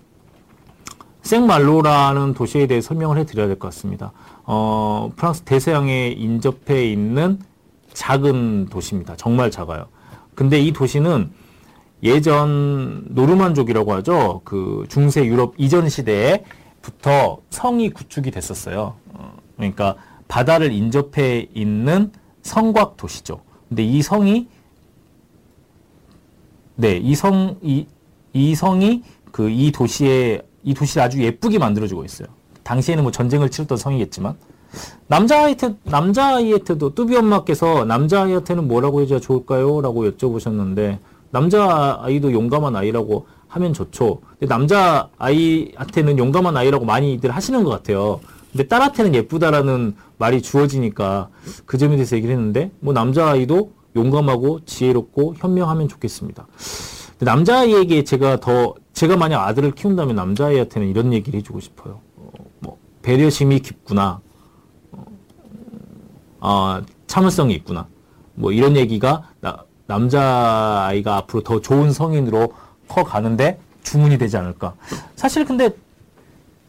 [1.26, 4.12] 생말로라는 도시에 대해 설명을 해드려야 될 것 같습니다.
[4.44, 7.38] 어, 프랑스 대서양에 인접해 있는
[7.92, 9.16] 작은 도시입니다.
[9.16, 9.86] 정말 작아요.
[10.34, 11.30] 근데 이 도시는
[12.02, 14.42] 예전 노르만족이라고 하죠.
[14.44, 16.44] 그 중세 유럽 이전 시대에
[16.82, 18.94] 부터 성이 구축이 됐었어요.
[19.14, 19.96] 어, 그러니까
[20.28, 22.12] 바다를 인접해 있는
[22.42, 23.40] 성곽 도시죠.
[23.68, 24.48] 근데 이 성이
[26.76, 27.86] 네, 이 성, 이,
[28.34, 32.28] 이 성이 그 이 도시에, 이 도시를 아주 예쁘게 만들어주고 있어요.
[32.64, 34.34] 당시에는 뭐 전쟁을 치렀던 성이겠지만.
[35.06, 39.80] 남자아이한테, 남자아이한테도, 뚜비 엄마께서 남자아이한테는 뭐라고 해줘야 좋을까요?
[39.80, 40.98] 라고 여쭤보셨는데,
[41.30, 44.20] 남자아이도 용감한 아이라고 하면 좋죠.
[44.38, 48.20] 근데 남자 아이한테는 용감한 아이라고 많이들 하시는 것 같아요.
[48.50, 51.28] 근데 딸한테는 예쁘다라는 말이 주어지니까
[51.64, 56.46] 그 점에 대해서 얘기를 했는데 뭐 남자 아이도 용감하고 지혜롭고 현명하면 좋겠습니다.
[57.18, 62.00] 남자아이에게 제가 더 제가 만약 아들을 키운다면 남자아이한테는 이런 얘기를 해주고 싶어요.
[62.16, 64.20] 어, 뭐 배려심이 깊구나.
[64.92, 65.04] 어,
[66.40, 67.86] 아, 참을성이 있구나.
[68.34, 72.52] 뭐 이런 얘기가 나, 남자아이가 앞으로 더 좋은 성인으로
[72.88, 74.74] 커 가는데 주문이 되지 않을까.
[75.14, 75.70] 사실 근데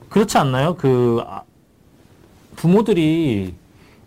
[0.10, 0.76] 그렇지 않나요?
[0.76, 1.44] 그 아,
[2.56, 3.54] 부모들이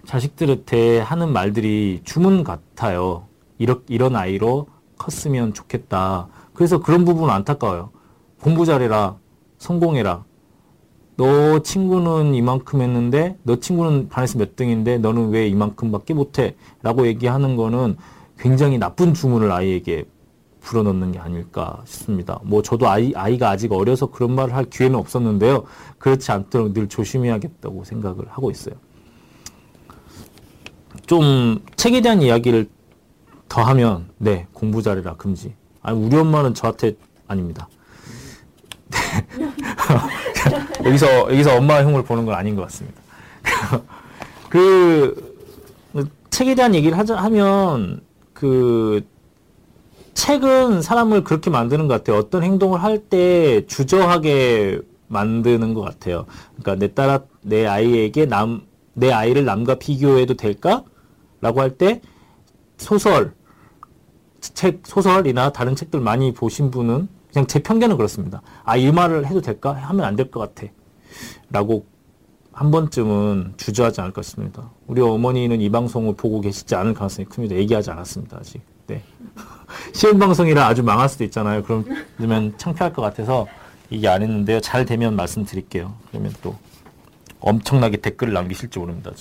[0.07, 3.27] 자식들한테 하는 말들이 주문 같아요.
[3.59, 4.67] 이런, 이런 아이로
[5.01, 6.29] 컸으면 좋겠다.
[6.53, 7.91] 그래서 그런 부분은 안타까워요.
[8.41, 9.17] 공부 잘해라.
[9.59, 10.25] 성공해라.
[11.17, 16.57] 너 친구는 이만큼 했는데, 너 친구는 반에서 몇 등인데, 너는 왜 이만큼밖에 못해?
[16.83, 17.97] 라고 얘기하는 거는
[18.39, 20.05] 굉장히 나쁜 주문을 아이에게
[20.61, 22.39] 불어넣는 게 아닐까 싶습니다.
[22.43, 25.65] 뭐 저도 아이, 아이가 아직 어려서 그런 말을 할 기회는 없었는데요.
[25.99, 28.75] 그렇지 않도록 늘 조심해야겠다고 생각을 하고 있어요.
[31.07, 32.69] 좀 책에 대한 이야기를
[33.51, 35.53] 더 하면 네 공부 잘해라 금지.
[35.83, 36.95] 아니 우리 엄마는 저한테
[37.27, 37.69] 아닙니다.
[40.87, 43.03] 여기서 여기서 엄마의 흉을 보는 건 아닌 것 같습니다.
[44.49, 45.37] 그
[46.31, 48.01] 책에 대한 얘기를 하자 하면
[48.33, 49.05] 그
[50.15, 52.19] 책은 사람을 그렇게 만드는 것 같아요.
[52.19, 56.27] 어떤 행동을 할 때 주저하게 만드는 것 같아요.
[56.61, 58.63] 그러니까 내 따라 내 아이에게 남,
[58.95, 60.85] 내 아이를 남과 비교해도 될까?
[61.41, 62.01] 라고 할 때
[62.77, 63.33] 소설,
[64.41, 68.43] 책, 소설이나 다른 책들 많이 보신 분은 그냥 제 편견은 그렇습니다.
[68.65, 69.73] 아, 이 말을 해도 될까?
[69.75, 70.71] 하면 안 될 것 같아.
[71.51, 71.87] 라고
[72.53, 77.55] 한 번쯤은 주저하지 않을 것같습니다 우리 어머니는 이 방송을 보고 계시지 않을 가능성이 큽니다.
[77.57, 78.39] 얘기하지 않았습니다.
[78.39, 78.61] 아직.
[78.87, 79.03] 네.
[79.95, 81.63] 시험 방송이라 아주 망할 수도 있잖아요.
[81.63, 83.47] 그러면 창피할 것 같아서
[83.89, 84.61] 이게 안 했는데요.
[84.61, 85.95] 잘 되면 말씀드릴게요.
[86.11, 86.57] 그러면 또
[87.41, 89.13] 엄청나게 댓글을 남기실지 모릅니다.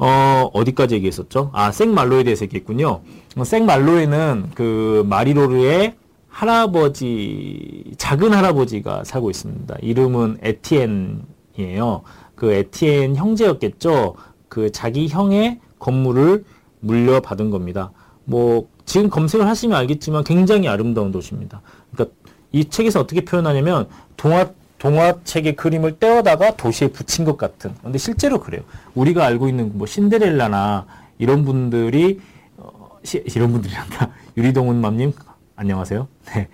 [0.00, 1.50] 어, 어디까지 얘기했었죠?
[1.52, 3.02] 아, 생말로에 대해서 얘기했군요.
[3.36, 5.94] 어, 생말로에는 그 마리로르의
[6.28, 9.76] 할아버지, 작은 할아버지가 살고 있습니다.
[9.82, 12.02] 이름은 에티엔이에요.
[12.34, 14.14] 그 에티엔 형제였겠죠?
[14.48, 16.44] 그 자기 형의 건물을
[16.80, 17.92] 물려받은 겁니다.
[18.24, 21.60] 뭐, 지금 검색을 하시면 알겠지만 굉장히 아름다운 도시입니다.
[21.92, 22.16] 그러니까
[22.52, 23.86] 이 책에서 어떻게 표현하냐면
[24.16, 24.50] 동화
[24.80, 27.74] 동화책의 그림을 떼어다가 도시에 붙인 것 같은.
[27.82, 28.62] 근데 실제로 그래요.
[28.94, 30.86] 우리가 알고 있는 뭐 신데렐라나
[31.18, 32.20] 이런 분들이
[32.56, 34.08] 어, 시, 이런 분들이란다.
[34.36, 35.12] 유리동훈맘님
[35.56, 36.08] 안녕하세요.
[36.34, 36.48] 네.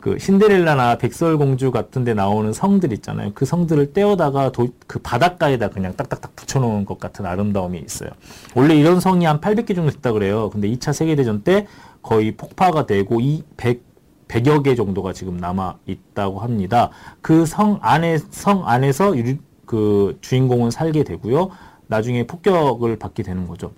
[0.00, 3.32] 그 신데렐라나 백설공주 같은 데 나오는 성들 있잖아요.
[3.34, 8.10] 그 성들을 떼어다가 도, 그 바닷가에다 그냥 딱딱딱 붙여놓은 것 같은 아름다움이 있어요.
[8.54, 10.50] 원래 이런 성이 한 800개 정도 됐다 그래요.
[10.50, 11.66] 근데 2차 세계대전 때
[12.02, 13.87] 거의 폭파가 되고 이 100,
[14.28, 16.90] 100여 개 정도가 지금 남아 있다고 합니다.
[17.22, 21.50] 그 성 안에 성 안에서 유리, 그 주인공은 살게 되고요.
[21.86, 23.72] 나중에 폭격을 받게 되는 거죠.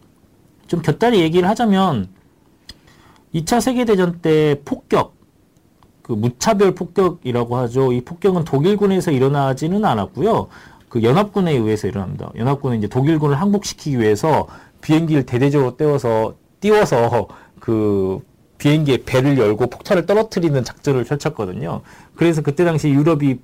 [0.67, 2.09] 좀 곁다리 얘기를 하자면
[3.35, 5.15] 2차 세계대전 때 폭격
[6.03, 7.93] 그 무차별 폭격이라고 하죠.
[7.93, 10.49] 이 폭격은 독일군에서 일어나지는 않았고요.
[10.89, 12.33] 그 연합군에 의해서 일어납니다.
[12.37, 14.49] 연합군은 이제 독일군을 항복시키기 위해서
[14.81, 17.29] 비행기를 대대적으로 떼어서 띄워서
[17.61, 18.19] 그
[18.61, 21.81] 비행기의 배를 열고 폭탄을 떨어뜨리는 작전을 펼쳤거든요.
[22.15, 23.39] 그래서 그때 당시 유럽이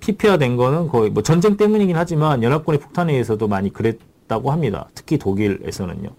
[0.00, 4.88] 피폐화된 거는 거의 뭐 전쟁 때문이긴 하지만 연합군의 폭탄에 의해서도 많이 그랬다고 합니다.
[4.94, 6.10] 특히 독일에서는요.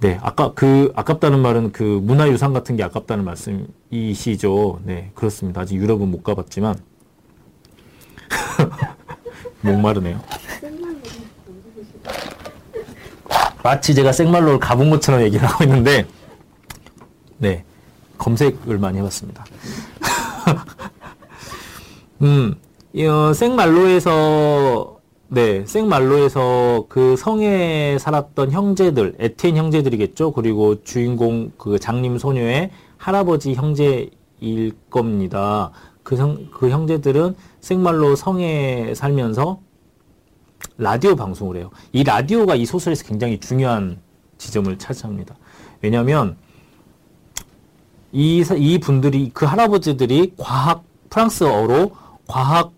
[0.00, 4.80] 네, 아까 그 아깝다는 말은 그 문화 유산 같은 게 아깝다는 말씀이시죠.
[4.84, 5.62] 네, 그렇습니다.
[5.62, 6.76] 아직 유럽은 못 가봤지만
[9.60, 10.20] 목마르네요.
[13.64, 16.06] 마치 제가 생말로를 가본 것처럼 얘기를 하고 있는데
[17.44, 17.62] 네.
[18.16, 19.44] 검색을 많이 해봤습니다.
[22.22, 22.54] 음,
[22.96, 30.32] 어, 생말로에서, 네, 생말로에서 그 성에 살았던 형제들, 에티엔 형제들이겠죠?
[30.32, 35.70] 그리고 주인공 그 장님 소녀의 할아버지 형제일 겁니다.
[36.02, 39.60] 그 성, 그 형제들은 생말로 성에 살면서
[40.78, 41.70] 라디오 방송을 해요.
[41.92, 43.98] 이 라디오가 이 소설에서 굉장히 중요한
[44.38, 45.36] 지점을 차지합니다.
[45.82, 46.38] 왜냐하면
[48.14, 51.90] 이, 이 분들이, 그 할아버지들이 과학, 프랑스어로
[52.28, 52.72] 과학,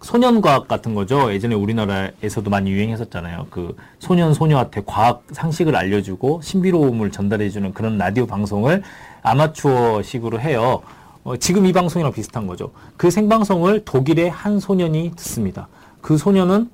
[0.00, 1.32] 소년과학 같은 거죠.
[1.32, 3.48] 예전에 우리나라에서도 많이 유행했었잖아요.
[3.50, 8.82] 그 소년, 소녀한테 과학 상식을 알려주고 신비로움을 전달해주는 그런 라디오 방송을
[9.22, 10.82] 아마추어 식으로 해요.
[11.24, 12.70] 어, 지금 이 방송이랑 비슷한 거죠.
[12.96, 15.68] 그 생방송을 독일의 한 소년이 듣습니다.
[16.00, 16.70] 그 소년은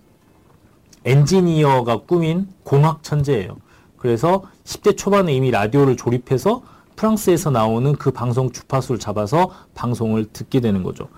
[1.05, 3.57] 엔지니어가 꾸민 공학 천재예요.
[3.97, 6.63] 그래서 10대 초반에 이미 라디오를 조립해서
[7.01, 11.09] 프랑스에서 나오는 그 방송 주파수를 잡아서 방송을 듣게 되는 거죠.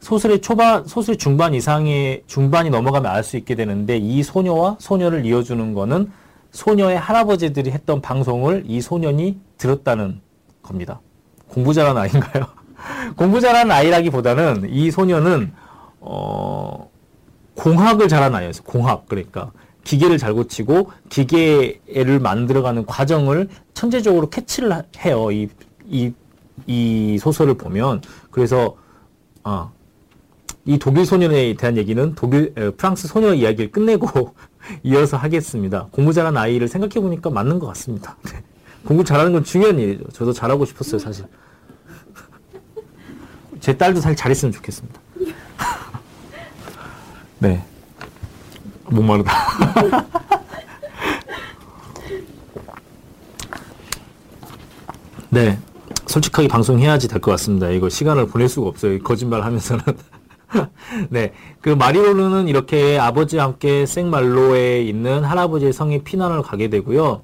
[0.00, 5.72] 소설의 초반, 소설 중반 이상의 중반이 넘어가면 알 수 있게 되는데 이 소녀와 소녀를 이어주는
[5.74, 6.10] 거는
[6.50, 10.20] 소녀의 할아버지들이 했던 방송을 이 소년이 들었다는
[10.62, 11.00] 겁니다.
[11.46, 12.46] 공부 잘하는 아이인가요?
[13.14, 15.52] 공부 잘하는 아이라기보다는 이 소녀는
[16.00, 16.90] 어,
[17.54, 18.64] 공학을 잘하는 아이였어요.
[18.64, 19.52] 공학 그러니까
[19.84, 25.30] 기계를 잘 고치고 기계를 만들어가는 과정을 천재적으로 캐치를 해요.
[25.30, 25.48] 이,
[25.86, 26.12] 이,
[26.66, 28.02] 이 소설을 보면.
[28.30, 28.76] 그래서,
[29.42, 29.70] 아,
[30.64, 34.34] 이 독일 소년에 대한 얘기는 독일, 프랑스 소녀 이야기를 끝내고
[34.84, 35.88] 이어서 하겠습니다.
[35.90, 38.16] 공부 잘하는 아이를 생각해보니까 맞는 것 같습니다.
[38.24, 38.42] 네.
[38.84, 40.04] 공부 잘하는 건 중요한 일이죠.
[40.12, 41.24] 저도 잘하고 싶었어요, 사실.
[43.60, 45.00] 제 딸도 사실 잘했으면 좋겠습니다.
[47.40, 47.62] 네.
[48.90, 49.32] 목마르다.
[55.30, 55.58] 네.
[56.06, 57.68] 솔직하게 방송해야지 될 것 같습니다.
[57.70, 58.98] 이거 시간을 보낼 수가 없어요.
[59.00, 59.82] 거짓말 하면서는.
[61.10, 61.32] 네.
[61.60, 67.22] 그 마리로르는 이렇게 아버지와 함께 생말로에 있는 할아버지의 성에 피난을 가게 되고요.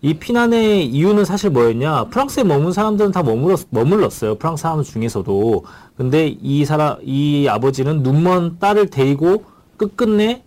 [0.00, 2.04] 이 피난의 이유는 사실 뭐였냐?
[2.04, 4.36] 프랑스에 머문 사람들은 다 머물렀, 머물렀어요.
[4.36, 5.64] 프랑스 사람 중에서도.
[5.96, 9.44] 근데 이 사람, 이 아버지는 눈먼 딸을 데리고
[9.76, 10.44] 끝끝내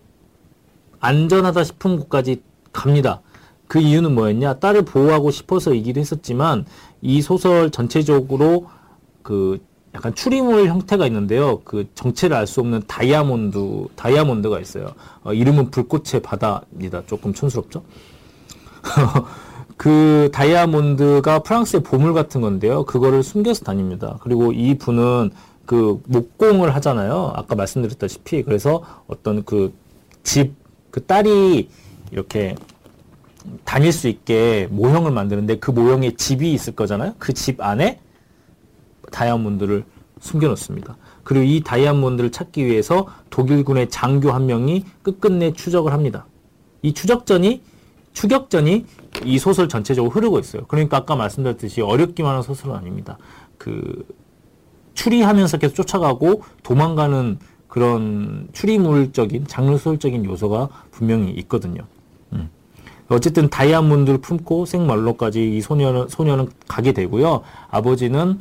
[1.01, 3.21] 안전하다 싶은 곳까지 갑니다.
[3.67, 4.55] 그 이유는 뭐였냐?
[4.55, 6.65] 딸을 보호하고 싶어서이기도 했었지만
[7.01, 8.67] 이 소설 전체적으로
[9.23, 9.59] 그
[9.93, 11.61] 약간 추리물 형태가 있는데요.
[11.65, 14.93] 그 정체를 알 수 없는 다이아몬드 다이아몬드가 있어요.
[15.23, 17.03] 어, 이름은 불꽃의 바다입니다.
[17.07, 17.83] 조금 촌스럽죠?
[19.77, 22.83] 그 다이아몬드가 프랑스의 보물 같은 건데요.
[22.85, 24.17] 그거를 숨겨서 다닙니다.
[24.21, 25.31] 그리고 이 분은
[25.65, 27.33] 그 목공을 하잖아요.
[27.35, 29.73] 아까 말씀드렸다시피 그래서 어떤 그
[30.23, 30.53] 집,
[30.91, 31.69] 그 딸이
[32.11, 32.55] 이렇게
[33.65, 37.15] 다닐 수 있게 모형을 만드는데 그 모형에 집이 있을 거잖아요.
[37.17, 37.99] 그 집 안에
[39.11, 39.83] 다이아몬드를
[40.19, 40.97] 숨겨놓습니다.
[41.23, 46.25] 그리고 이 다이아몬드를 찾기 위해서 독일군의 장교 한 명이 끝끝내 추적을 합니다.
[46.81, 47.61] 이 추적전이
[48.13, 48.85] 추격전이
[49.25, 50.65] 이 소설 전체적으로 흐르고 있어요.
[50.67, 53.17] 그러니까 아까 말씀드렸듯이 어렵기만 한 소설은 아닙니다.
[53.57, 54.05] 그
[54.93, 57.39] 추리하면서 계속 쫓아가고 도망가는
[57.71, 61.83] 그런 추리물적인 장르 소설적인 요소가 분명히 있거든요.
[62.33, 62.49] 음.
[63.07, 67.43] 어쨌든 다이아몬드를 품고 생말로까지 이 소녀는 소녀는 가게 되고요.
[67.69, 68.39] 아버지는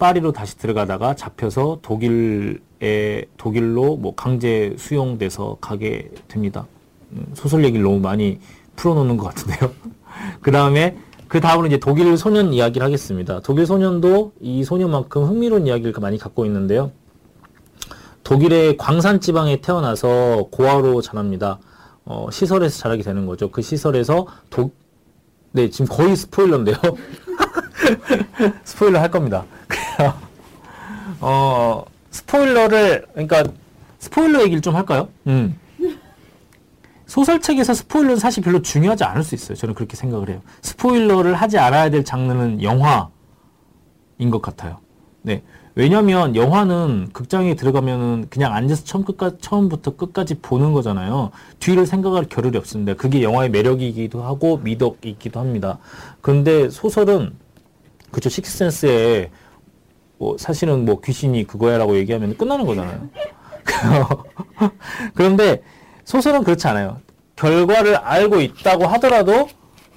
[0.00, 6.66] 파리로 다시 들어가다가 잡혀서 독일에 독일로 뭐 강제 수용돼서 가게 됩니다.
[7.12, 8.40] 음, 소설 얘기를 너무 많이
[8.74, 9.70] 풀어놓는 것 같은데요.
[10.42, 10.96] 그 다음에
[11.28, 13.38] 그 다음으로 이제 독일 소년 이야기를 하겠습니다.
[13.38, 16.90] 독일 소년도 이 소년만큼 흥미로운 이야기를 많이 갖고 있는데요.
[18.24, 21.58] 독일의 광산 지방에 태어나서 고아로 자랍니다.
[22.06, 23.50] 어, 시설에서 자라게 되는 거죠.
[23.50, 24.74] 그 시설에서 독,
[25.52, 26.76] 네, 지금 거의 스포일러인데요.
[28.64, 29.44] 스포일러 할 겁니다.
[31.20, 33.44] 어, 스포일러를, 그러니까,
[33.98, 35.08] 스포일러 얘기를 좀 할까요?
[35.26, 35.58] 음.
[37.06, 39.56] 소설책에서 스포일러는 사실 별로 중요하지 않을 수 있어요.
[39.56, 40.40] 저는 그렇게 생각을 해요.
[40.62, 43.10] 스포일러를 하지 않아야 될 장르는 영화인
[44.30, 44.78] 것 같아요.
[45.22, 45.42] 네.
[45.76, 51.32] 왜냐면 영화는 극장에 들어가면은 그냥 앉아서 처음 끝까지, 처음부터 끝까지 보는 거잖아요.
[51.58, 52.94] 뒤를 생각할 겨를이 없습니다.
[52.94, 55.78] 그게 영화의 매력이기도 하고 미덕이기도 합니다.
[56.20, 57.34] 그런데 소설은
[58.12, 59.30] 그쵸 식스센스에
[60.18, 63.08] 뭐 사실은 뭐 귀신이 그거야라고 얘기하면 끝나는 거잖아요.
[65.14, 65.60] 그런데
[66.04, 67.00] 소설은 그렇지 않아요.
[67.34, 69.48] 결과를 알고 있다고 하더라도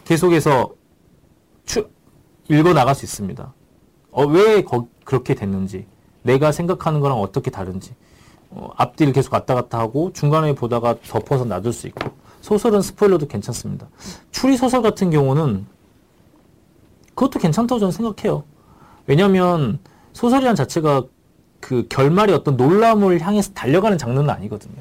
[0.05, 0.73] 계속해서
[1.65, 1.87] 추,
[2.49, 3.53] 읽어 나갈 수 있습니다.
[4.11, 5.85] 어, 왜 거, 그렇게 됐는지,
[6.23, 7.93] 내가 생각하는 거랑 어떻게 다른지,
[8.49, 13.87] 어, 앞뒤를 계속 왔다 갔다 하고 중간에 보다가 덮어서 놔둘 수 있고 소설은 스포일러도 괜찮습니다.
[14.31, 15.65] 추리 소설 같은 경우는
[17.09, 18.43] 그것도 괜찮다고 저는 생각해요.
[19.05, 19.79] 왜냐하면
[20.13, 21.03] 소설이란 자체가
[21.59, 24.75] 그 결말이 어떤 놀라움을 향해서 달려가는 장르는 아니거든요.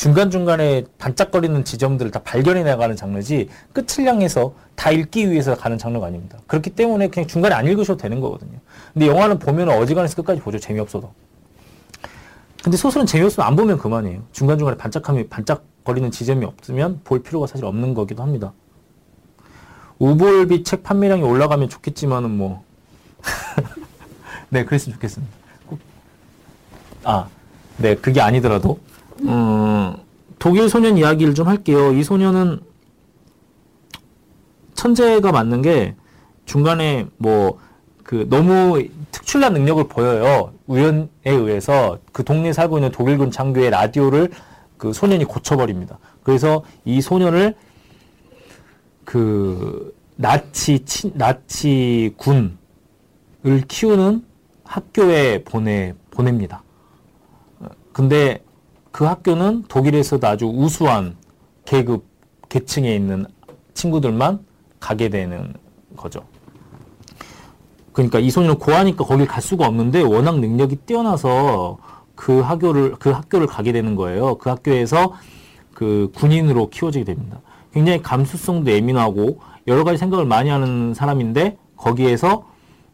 [0.00, 6.38] 중간중간에 반짝거리는 지점들을 다 발견해 나가는 장르지 끝을 향해서 다 읽기 위해서 가는 장르가 아닙니다.
[6.46, 8.60] 그렇기 때문에 그냥 중간에 안 읽으셔도 되는 거거든요.
[8.94, 10.58] 근데 영화는 보면 어지간해서 끝까지 보죠.
[10.58, 11.12] 재미없어도.
[12.64, 14.22] 근데 소설은 재미없으면 안 보면 그만이에요.
[14.32, 18.54] 중간중간에 반짝함이 반짝거리는 지점이 없으면 볼 필요가 사실 없는 거기도 합니다.
[19.98, 22.64] 우볼비 책 판매량이 올라가면 좋겠지만은 뭐.
[24.48, 25.30] 네, 그랬으면 좋겠습니다.
[27.04, 27.28] 아,
[27.76, 28.78] 네, 그게 아니더라도.
[29.22, 29.96] 음,
[30.38, 31.92] 독일 소년 이야기를 좀 할게요.
[31.92, 32.60] 이 소년은
[34.74, 35.94] 천재가 맞는 게
[36.44, 37.58] 중간에 뭐
[38.10, 40.52] 그 너무 특출난 능력을 보여요.
[40.66, 44.30] 우연에 의해서 그 동네에 살고 있는 독일군 장교의 라디오를
[44.76, 46.00] 그 소년이 고쳐버립니다.
[46.24, 47.54] 그래서 이 소년을
[49.04, 52.56] 그 나치 치, 나치 군을
[53.68, 54.24] 키우는
[54.64, 56.64] 학교에 보내 보냅니다.
[57.92, 58.42] 근데
[58.90, 61.16] 그 학교는 독일에서도 아주 우수한
[61.64, 62.04] 계급
[62.48, 63.26] 계층에 있는
[63.74, 64.40] 친구들만
[64.80, 65.54] 가게 되는
[65.96, 66.24] 거죠.
[67.92, 71.78] 그러니까 이 소년은 고하니까 거길 갈 수가 없는데 워낙 능력이 뛰어나서
[72.14, 74.36] 그 학교를 그 학교를 가게 되는 거예요.
[74.36, 75.14] 그 학교에서
[75.74, 77.40] 그 군인으로 키워지게 됩니다.
[77.72, 82.44] 굉장히 감수성도 예민하고 여러 가지 생각을 많이 하는 사람인데 거기에서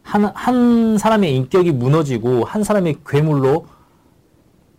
[0.03, 3.65] 한, 한 사람의 인격이 무너지고 한 사람의 괴물로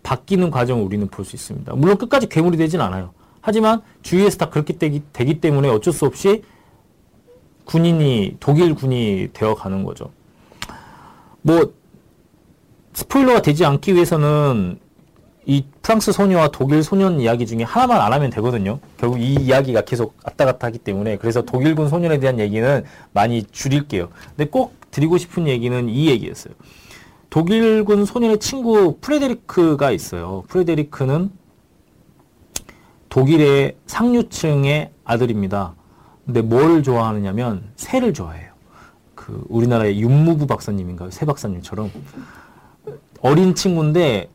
[0.02, 1.74] 바뀌는 과정을 우리는 볼 수 있습니다.
[1.74, 3.12] 물론 끝까지 괴물이 되진 않아요.
[3.40, 6.42] 하지만 주위에서 다 그렇게 되기, 되기 때문에 어쩔 수 없이
[7.64, 10.10] 군인이 독일 군이 되어 가는 거죠.
[11.42, 11.72] 뭐
[12.94, 14.78] 스포일러가 되지 않기 위해서는
[15.46, 18.80] 이 프랑스 소녀와 독일 소년 이야기 중에 하나만 안 하면 되거든요.
[18.98, 24.08] 결국 이 이야기가 계속 왔다 갔다 하기 때문에 그래서 독일군 소년에 대한 얘기는 많이 줄일게요.
[24.36, 26.54] 근데 꼭 드리고 싶은 얘기는 이 얘기였어요.
[27.30, 30.44] 독일군 소년의 친구 프레데리크가 있어요.
[30.48, 31.30] 프레데리크는
[33.08, 35.74] 독일의 상류층의 아들입니다.
[36.24, 38.52] 근데 뭘 좋아하느냐면 새를 좋아해요.
[39.14, 41.10] 그 우리나라의 윤무부 박사님인가요?
[41.10, 41.90] 새 박사님처럼
[43.20, 44.30] 어린 친구인데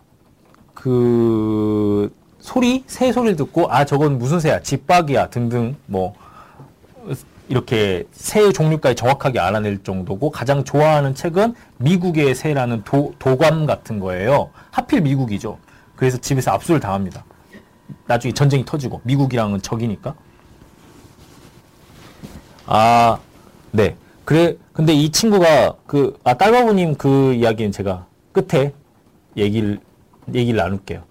[0.74, 6.14] 그 소리 새 소리를 듣고 아 저건 무슨 새야 집박이야 등등 뭐
[7.54, 14.50] 이렇게 새 종류까지 정확하게 알아낼 정도고 가장 좋아하는 책은 미국의 새라는 도, 도감 같은 거예요.
[14.72, 15.60] 하필 미국이죠.
[15.96, 17.24] 그래서 집에서 압수를 당합니다.
[18.08, 20.16] 나중에 전쟁이 터지고 미국이랑은 적이니까.
[22.66, 23.20] 아,
[23.70, 23.96] 네.
[24.26, 28.74] 그래 근데 이 친구가 그 아 딸바보님 그 이야기는 제가 끝에
[29.38, 29.80] 얘기를
[30.34, 31.04] 얘기를 나눌게요.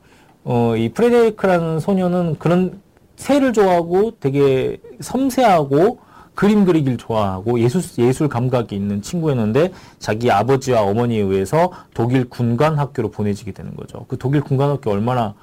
[0.43, 2.80] 어, 이 프레데리크라는 소녀는 그런
[3.14, 6.01] 새를 좋아하고 되게 섬세하고
[6.35, 13.11] 그림 그리기를 좋아하고 예술, 예술 감각이 있는 친구였는데 자기 아버지와 어머니에 의해서 독일 군관 학교로
[13.11, 14.07] 보내지게 되는 거죠.
[14.09, 15.35] 그 독일 군관 학교 얼마나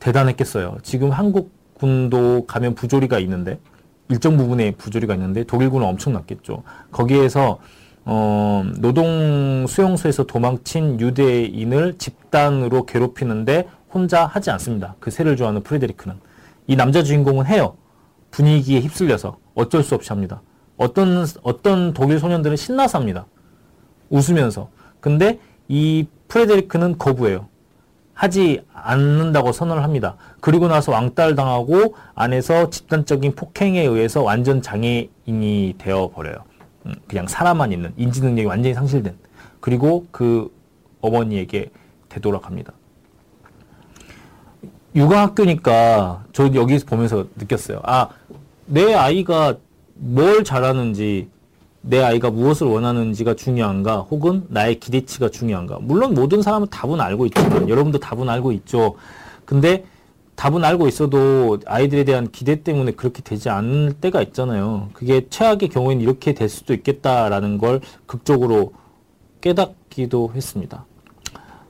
[0.00, 0.78] 대단했겠어요.
[0.82, 3.58] 지금 한국 군도 가면 부조리가 있는데
[4.08, 6.62] 일정 부분에 부조리가 있는데 독일군은 엄청났겠죠.
[6.90, 7.58] 거기에서
[8.04, 14.96] 어, 노동 수용소에서 도망친 유대인을 집단으로 괴롭히는데 혼자 하지 않습니다.
[14.98, 16.16] 그 새를 좋아하는 프레데리크는
[16.66, 17.74] 이 남자 주인공은 해요.
[18.30, 20.42] 분위기에 휩쓸려서 어쩔 수 없이 합니다.
[20.76, 23.26] 어떤 어떤 독일 소년들은 신나서 합니다.
[24.08, 24.70] 웃으면서.
[25.00, 27.48] 근데 이 프레데리크는 거부해요.
[28.14, 30.16] 하지 않는다고 선언을 합니다.
[30.40, 36.36] 그리고 나서 왕따를 당하고 안에서 집단적인 폭행에 의해서 완전 장애인이 되어 버려요.
[36.86, 39.16] 음, 그냥 사람만 있는 인지 능력이 완전히 상실된.
[39.60, 40.54] 그리고 그
[41.00, 41.70] 어머니에게
[42.10, 42.72] 되돌아갑니다.
[44.94, 47.80] 육아학교니까 저 여기서 보면서 느꼈어요.
[47.84, 48.08] 아,
[48.70, 49.56] 내 아이가
[49.94, 51.28] 뭘 잘하는지
[51.80, 54.02] 내 아이가 무엇을 원하는지가 중요한가?
[54.02, 55.78] 혹은 나의 기대치가 중요한가?
[55.80, 58.94] 물론 모든 사람은 답은 알고 있지만 여러분도 답은 알고 있죠.
[59.44, 59.84] 근데
[60.36, 64.90] 답은 알고 있어도 아이들에 대한 기대 때문에 그렇게 되지 않을 때가 있잖아요.
[64.92, 68.72] 그게 최악의 경우에는 이렇게 될 수도 있겠다라는 걸 극적으로
[69.40, 70.86] 깨닫기도 했습니다.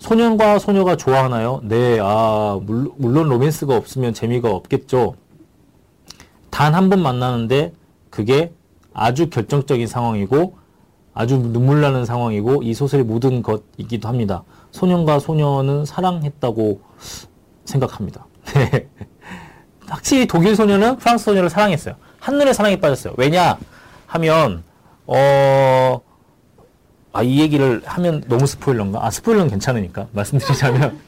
[0.01, 1.61] 소년과 소녀가 좋아하나요?
[1.65, 5.15] 네, 아, 물론, 로맨스가 없으면 재미가 없겠죠.
[6.51, 7.73] 단 한 번 만나는데
[8.11, 8.53] 그게
[8.93, 10.59] 아주 결정적인 상황이고
[11.15, 14.43] 아주 눈물 나는 상황이고 이 소설의 모든 것이기도 합니다.
[14.73, 16.81] 소년과 소녀는 사랑했다고
[17.65, 18.27] 생각합니다.
[18.55, 18.89] 네.
[19.89, 21.95] 확실히 독일 소녀는 프랑스 소녀를 사랑했어요.
[22.21, 23.15] 한눈에 사랑에 빠졌어요.
[23.17, 23.59] 왜냐
[24.07, 24.63] 하면
[25.07, 26.01] 어,
[27.13, 29.05] 아, 이 얘기를 하면 너무 스포일러인가?
[29.05, 30.99] 아, 스포일러는 괜찮으니까 말씀드리자면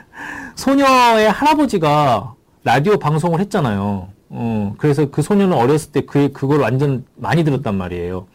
[0.56, 2.34] 소녀의 할아버지가
[2.64, 4.08] 라디오 방송을 했잖아요.
[4.28, 8.26] 어, 그래서 그 소녀는 어렸을 때 그, 그걸 완전 많이 들었단 말이에요.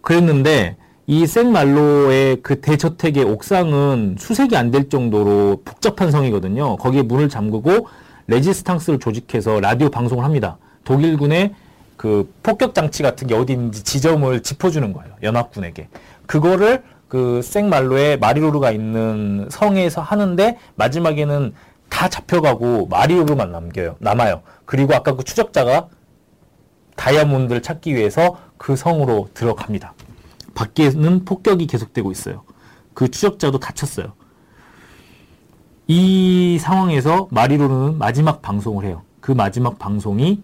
[0.00, 6.76] 그랬는데, 이 생말로의 그 대저택의 옥상은 수색이 안 될 정도로 복잡한 성이거든요.
[6.76, 7.88] 거기에 문을 잠그고
[8.26, 10.56] 레지스탕스를 조직해서 라디오 방송을 합니다.
[10.84, 11.54] 독일군의
[11.98, 15.12] 그 폭격 장치 같은 게 어디 있는지 지점을 짚어주는 거예요.
[15.22, 15.88] 연합군에게.
[16.24, 21.52] 그거를 그 생말로의 마리로르가 있는 성에서 하는데 마지막에는
[21.88, 23.96] 다 잡혀가고 마리오로만 남겨요.
[24.00, 24.42] 남아요.
[24.64, 25.88] 그리고 아까 그 추적자가
[26.96, 29.94] 다이아몬드를 찾기 위해서 그 성으로 들어갑니다.
[30.54, 32.44] 밖에는 폭격이 계속되고 있어요.
[32.94, 34.14] 그 추적자도 다쳤어요.
[35.86, 39.02] 이 상황에서 마리로는 마지막 방송을 해요.
[39.20, 40.42] 그 마지막 방송이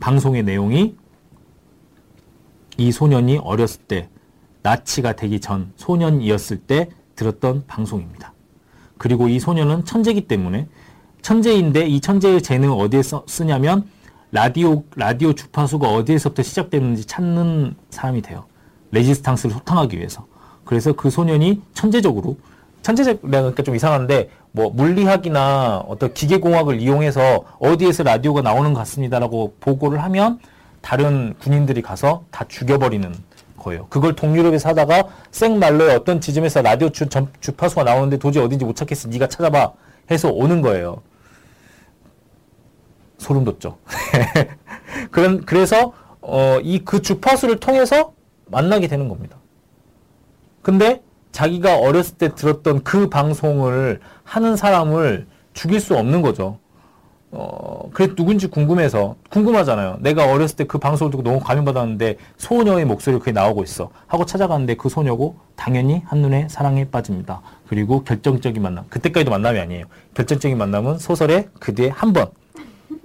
[0.00, 0.96] 방송의 내용이
[2.76, 4.10] 이 소년이 어렸을 때
[4.62, 8.33] 나치가 되기 전 소년이었을 때 들었던 방송입니다.
[8.98, 10.66] 그리고 이 소년은 천재기 때문에
[11.22, 13.88] 천재인데 이 천재의 재능을 어디에 써, 쓰냐면
[14.30, 18.44] 라디오 라디오 주파수가 어디에서부터 시작되는지 찾는 사람이 돼요.
[18.90, 20.26] 레지스탕스를 소탕하기 위해서.
[20.64, 22.36] 그래서 그 소년이 천재적으로
[22.82, 30.38] 천재적이라니까 좀 이상한데 뭐 물리학이나 어떤 기계공학을 이용해서 어디에서 라디오가 나오는 것 같습니다라고 보고를 하면
[30.80, 33.14] 다른 군인들이 가서 다 죽여버리는
[33.64, 33.86] 거예요.
[33.88, 37.06] 그걸 동유럽에서 하다가 생말로의 어떤 지점에서 라디오 주,
[37.40, 39.08] 주파수가 나오는데 도저히 어딘지 못 찾겠어.
[39.08, 39.72] 네가 찾아봐.
[40.10, 41.02] 해서 오는 거예요.
[43.18, 43.78] 소름 돋죠.
[45.10, 48.12] 그런 그래서 어, 이 그 주파수를 통해서
[48.46, 49.36] 만나게 되는 겁니다.
[50.62, 51.02] 근데
[51.32, 56.58] 자기가 어렸을 때 들었던 그 방송을 하는 사람을 죽일 수 없는 거죠.
[57.36, 59.98] 어, 그래 누군지 궁금해서 궁금하잖아요.
[60.00, 63.90] 내가 어렸을 때 그 방송을 듣고 너무 감명받았는데 소녀의 목소리가 그게 나오고 있어.
[64.06, 67.42] 하고 찾아갔는데 그 소녀고 당연히 한눈에 사랑에 빠집니다.
[67.68, 68.84] 그리고 결정적인 만남.
[68.88, 69.86] 그때까지도 만남이 아니에요.
[70.14, 72.28] 결정적인 만남은 소설의 그 뒤에 한 번.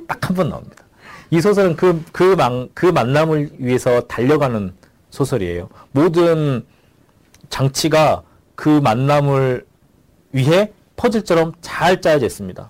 [0.07, 0.83] 딱 한 번 나옵니다.
[1.31, 4.73] 이 소설은 그, 그, 만, 그 만남을 위해서 달려가는
[5.11, 5.69] 소설이에요.
[5.91, 6.65] 모든
[7.49, 8.21] 장치가
[8.55, 9.65] 그 만남을
[10.31, 12.69] 위해 퍼즐처럼 잘 짜여져 있습니다.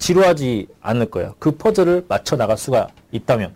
[0.00, 1.34] 지루하지 않을 거예요.
[1.38, 3.54] 그 퍼즐을 맞춰 나갈 수가 있다면.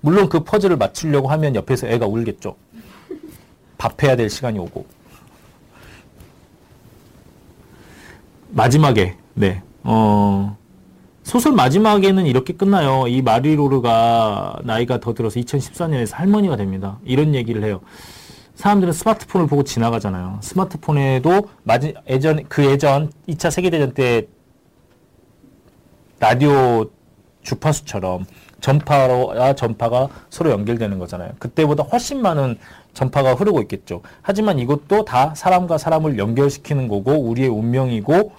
[0.00, 2.54] 물론 그 퍼즐을 맞추려고 하면 옆에서 애가 울겠죠.
[3.78, 4.86] 밥해야 될 시간이 오고.
[8.50, 10.56] 마지막에, 네, 어,
[11.22, 13.06] 소설 마지막에는 이렇게 끝나요.
[13.08, 16.98] 이 마리로르가 나이가 더 들어서 2014년에서 할머니가 됩니다.
[17.04, 17.80] 이런 얘기를 해요.
[18.54, 20.38] 사람들은 스마트폰을 보고 지나가잖아요.
[20.42, 24.26] 스마트폰에도 마지, 예전, 그 예전 2차 세계대전 때
[26.20, 26.90] 라디오
[27.42, 28.26] 주파수처럼
[28.60, 31.32] 전파와 전파가 서로 연결되는 거잖아요.
[31.38, 32.58] 그때보다 훨씬 많은
[32.92, 34.02] 전파가 흐르고 있겠죠.
[34.22, 38.32] 하지만 이것도 다 사람과 사람을 연결시키는 거고 우리의 운명이고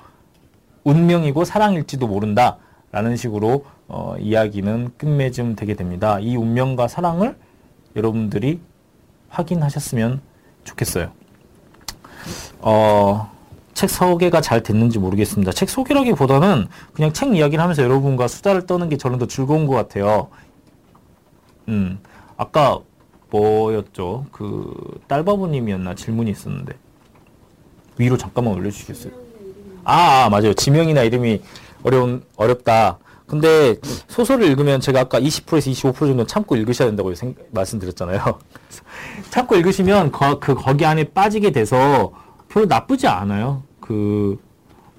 [0.83, 2.57] 운명이고 사랑일지도 모른다
[2.91, 6.19] 라는 식으로 어, 이야기는 끝맺음 되게 됩니다.
[6.19, 7.37] 이 운명과 사랑을
[7.95, 8.59] 여러분들이
[9.29, 10.21] 확인하셨으면
[10.63, 11.11] 좋겠어요.
[12.59, 13.31] 어,
[13.79, 15.53] 책 소개가 잘 됐는지 모르겠습니다.
[15.53, 20.27] 책 소개라기보다는 그냥 책 이야기를 하면서 여러분과 수다를 떠는 게 저는 더 즐거운 것 같아요.
[21.69, 21.99] 음,
[22.35, 22.79] 아까
[23.29, 24.25] 뭐였죠?
[24.33, 26.73] 그 딸바보님이었나 질문이 있었는데
[27.97, 29.13] 위로 잠깐만 올려주시겠어요?
[29.85, 30.53] 아, 아 맞아요.
[30.53, 31.41] 지명이나 이름이
[31.83, 32.99] 어려운 어렵다.
[33.27, 33.77] 근데
[34.09, 38.39] 소설을 읽으면 제가 아까 20%에서 25% 정도 참고 읽으셔야 된다고 생, 말씀드렸잖아요.
[39.31, 42.11] 참고 읽으시면 거, 그 거기 안에 빠지게 돼서
[42.49, 43.68] 별로 나쁘지 않아요.
[43.89, 44.37] 그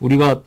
[0.01, 0.43] 우리가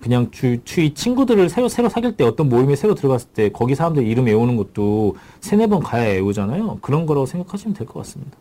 [0.00, 4.06] 그냥 주, 주위 친구들을 새로 새로 사귈 때 어떤 모임에 새로 들어갔을 때 거기 사람들
[4.06, 6.78] 이름 외우는 것도 세네 번 가야 외우잖아요.
[6.82, 8.38] 그런 거라고 생각하시면 될 것 같습니다.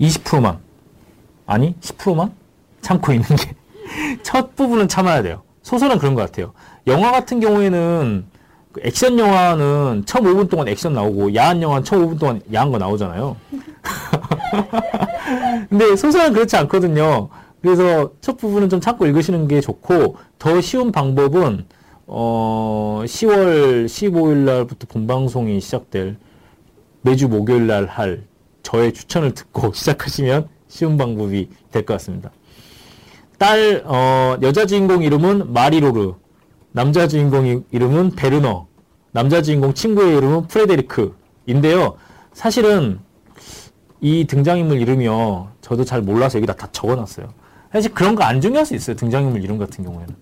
[0.00, 0.60] 20%만
[1.46, 2.32] 아니 10%만
[2.80, 3.56] 참고 있는 게
[4.22, 5.42] 첫 부분은 참아야 돼요.
[5.62, 6.52] 소설은 그런 것 같아요.
[6.86, 8.26] 영화 같은 경우에는
[8.70, 12.78] 그 액션 영화는 처음 5분 동안 액션 나오고 야한 영화는 처음 5분 동안 야한 거
[12.78, 13.36] 나오잖아요.
[15.68, 17.28] 근데 소설은 그렇지 않거든요.
[17.62, 21.66] 그래서 첫 부분은 좀 참고 읽으시는 게 좋고 더 쉬운 방법은
[22.06, 26.16] 어 10월 15일 날부터 본방송이 시작될
[27.02, 28.24] 매주 목요일 날 할
[28.62, 32.30] 저의 추천을 듣고 시작하시면 쉬운 방법이 될 것 같습니다.
[33.38, 36.14] 딸 어, 여자 주인공 이름은 마리로르,
[36.72, 38.66] 남자 주인공 이름은 베르너,
[39.12, 41.96] 남자 주인공 친구의 이름은 프레데리크인데요.
[42.32, 43.00] 사실은
[44.04, 45.48] 이 등장인물 이름이요.
[45.62, 47.26] 저도 잘 몰라서 여기다 다 적어놨어요.
[47.72, 48.96] 사실 그런 거 안 중요할 수 있어요.
[48.96, 50.14] 등장인물 이름 같은 경우에는.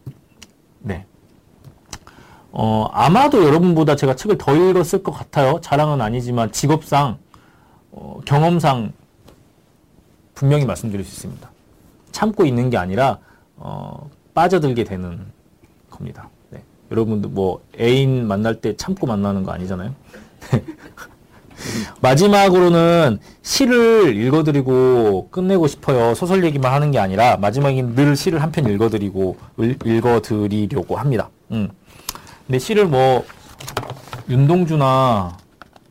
[0.82, 1.04] 네.
[2.52, 5.58] 어, 아마도 여러분보다 제가 책을 더 읽었을 것 같아요.
[5.60, 7.18] 자랑은 아니지만 직업상,
[7.90, 8.92] 어, 경험상
[10.34, 11.50] 분명히 말씀드릴 수 있습니다.
[12.12, 13.18] 참고 있는 게 아니라,
[13.56, 15.26] 어, 빠져들게 되는
[15.90, 16.28] 겁니다.
[16.50, 16.62] 네.
[16.92, 19.92] 여러분도 뭐 애인 만날 때 참고 만나는 거 아니잖아요.
[22.00, 26.14] 마지막으로는 시를 읽어드리고 끝내고 싶어요.
[26.14, 29.36] 소설 얘기만 하는 게 아니라 마지막에 늘 시를 한 편 읽어드리고
[29.84, 31.30] 읽어드리려고 합니다.
[31.50, 31.68] 음.
[32.46, 33.24] 근데 시를 뭐
[34.28, 35.36] 윤동주나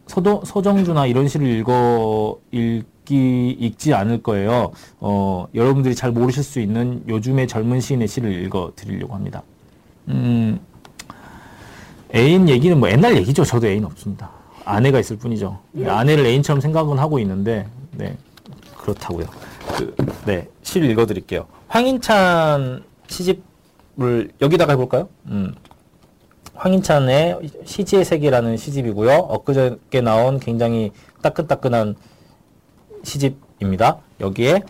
[0.07, 4.71] 서도, 서정주나 이런 시를 읽어 읽기 읽지 않을 거예요.
[4.99, 9.41] 어, 여러분들이 잘 모르실 수 있는 요즘의 젊은 시인의 시를 읽어 드리려고 합니다.
[10.09, 10.59] 음,
[12.13, 13.45] 애인 얘기는 뭐 옛날 얘기죠.
[13.45, 14.29] 저도 애인 없습니다.
[14.71, 15.59] 아내가 있을 뿐이죠.
[15.85, 18.15] 아내를 애인처럼 생각은 하고 있는데, 네,
[18.77, 19.25] 그렇다고요.
[19.75, 19.95] 그,
[20.25, 21.45] 네, 시 읽어드릴게요.
[21.67, 25.09] 황인찬 시집을 여기다가 해볼까요?
[25.27, 25.53] 음.
[26.55, 29.11] 황인찬의 시지의 세계라는 시집이고요.
[29.11, 30.91] 엊그저께 나온 굉장히
[31.21, 31.95] 따끈따끈한
[33.03, 33.97] 시집입니다.
[34.19, 34.61] 여기에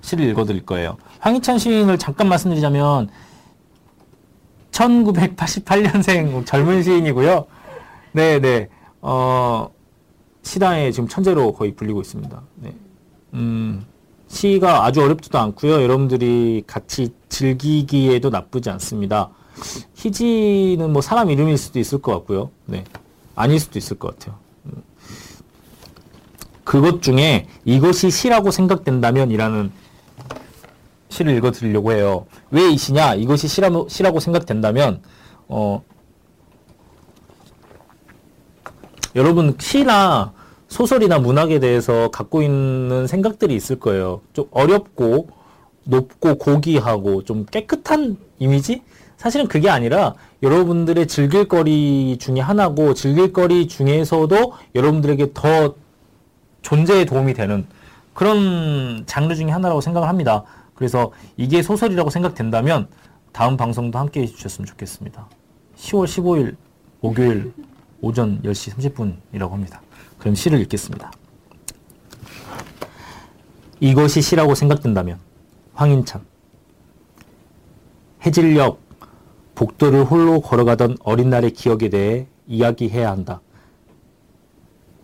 [0.00, 0.96] 시를 읽어드릴 거예요.
[1.20, 3.10] 황인찬 시인을 잠깐 말씀드리자면
[4.70, 7.46] 1988년생 젊은 시인이고요.
[8.12, 8.68] 네, 네.
[9.08, 9.70] 어,
[10.42, 12.42] 시당에 지금 천재로 거의 불리고 있습니다.
[12.56, 12.74] 네.
[13.34, 13.86] 음,
[14.26, 15.80] 시가 아주 어렵지도 않고요.
[15.80, 19.30] 여러분들이 같이 즐기기에도 나쁘지 않습니다.
[19.94, 22.50] 희지는 뭐 사람 이름일 수도 있을 것 같고요.
[22.64, 22.82] 네.
[23.36, 24.38] 아닐 수도 있을 것 같아요.
[24.66, 24.82] 음.
[26.64, 29.70] 그것 중에 이것이 시라고 생각된다면 이라는
[31.10, 32.26] 시를 읽어 드리려고 해요.
[32.50, 33.14] 왜 이 시냐?
[33.14, 35.00] 이것이 시라, 시라고 생각된다면,
[35.46, 35.84] 어,
[39.16, 40.34] 여러분 시나
[40.68, 44.20] 소설이나 문학에 대해서 갖고 있는 생각들이 있을 거예요.
[44.34, 45.30] 좀 어렵고
[45.84, 48.82] 높고 고귀하고 좀 깨끗한 이미지?
[49.16, 55.74] 사실은 그게 아니라 여러분들의 즐길 거리 중에 하나고 즐길 거리 중에서도 여러분들에게 더
[56.60, 57.66] 존재에 도움이 되는
[58.12, 60.44] 그런 장르 중에 하나라고 생각을 합니다.
[60.74, 62.88] 그래서 이게 소설이라고 생각된다면
[63.32, 65.26] 다음 방송도 함께 해주셨으면 좋겠습니다.
[65.78, 66.56] 10월 15일
[67.00, 67.54] 목요일
[68.00, 68.94] 오전 10시
[69.32, 69.82] 30분이라고 합니다.
[70.18, 71.12] 그럼 시를 읽겠습니다.
[73.80, 75.18] 이것이 시라고 생각된다면
[75.74, 76.24] 황인찬
[78.22, 78.78] 해질녘
[79.54, 83.40] 복도를 홀로 걸어가던 어린 날의 기억에 대해 이야기해야 한다.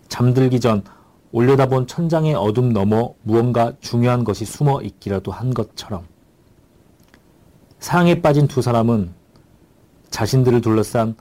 [0.08, 0.84] 잠들기 전
[1.32, 6.06] 올려다본 천장의 어둠 너머 무언가 중요한 것이 숨어 있기라도 한 것처럼
[7.78, 9.14] 사랑에 빠진 두 사람은
[10.10, 11.16] 자신들을 둘러싼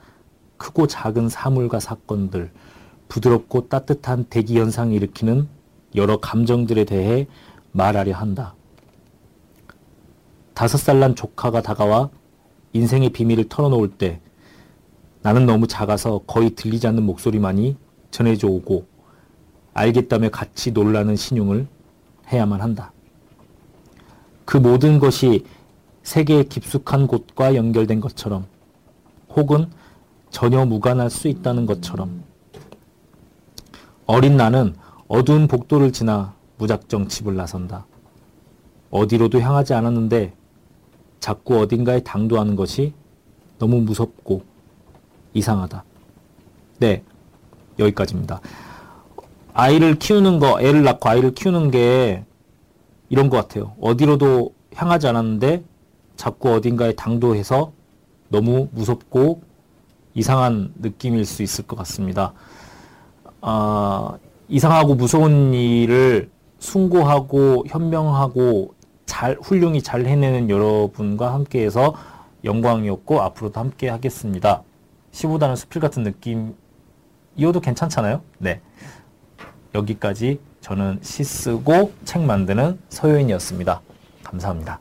[0.61, 2.51] 크고 작은 사물과 사건들,
[3.07, 5.47] 부드럽고 따뜻한 대기 현상을 일으키는
[5.95, 7.25] 여러 감정들에 대해
[7.71, 8.53] 말하려 한다.
[10.53, 12.11] 다섯 살 난 조카가 다가와
[12.73, 14.21] 인생의 비밀을 털어놓을 때
[15.23, 17.75] 나는 너무 작아서 거의 들리지 않는 목소리만이
[18.11, 18.85] 전해져 오고
[19.73, 21.67] 알겠다며 같이 놀라는 신용을
[22.31, 22.93] 해야만 한다.
[24.45, 25.43] 그 모든 것이
[26.03, 28.45] 세계의 깊숙한 곳과 연결된 것처럼
[29.29, 29.71] 혹은
[30.31, 32.23] 전혀 무관할 수 있다는 것처럼
[34.07, 34.75] 어린 나는
[35.07, 37.85] 어두운 복도를 지나 무작정 집을 나선다.
[38.89, 40.33] 어디로도 향하지 않았는데
[41.19, 42.93] 자꾸 어딘가에 당도하는 것이
[43.59, 44.43] 너무 무섭고
[45.33, 45.83] 이상하다.
[46.79, 47.03] 네,
[47.77, 48.41] 여기까지입니다.
[49.53, 52.23] 아이를 키우는 거, 애를 낳고 아이를 키우는 게
[53.09, 53.75] 이런 것 같아요.
[53.79, 55.63] 어디로도 향하지 않았는데
[56.15, 57.71] 자꾸 어딘가에 당도해서
[58.29, 59.41] 너무 무섭고
[60.13, 62.33] 이상한 느낌일 수 있을 것 같습니다.
[63.41, 68.73] 아, 이상하고 무서운 일을 숭고하고 현명하고
[69.05, 71.95] 잘 훌륭히 잘 해내는 여러분과 함께해서
[72.43, 74.63] 영광이었고 앞으로도 함께 하겠습니다.
[75.11, 76.55] 15단은 수필 같은 느낌
[77.35, 78.21] 이어도 괜찮잖아요?
[78.37, 78.61] 네.
[79.73, 83.81] 여기까지 저는 시 쓰고 책 만드는 서효인이었습니다.
[84.23, 84.79] 감사합니다.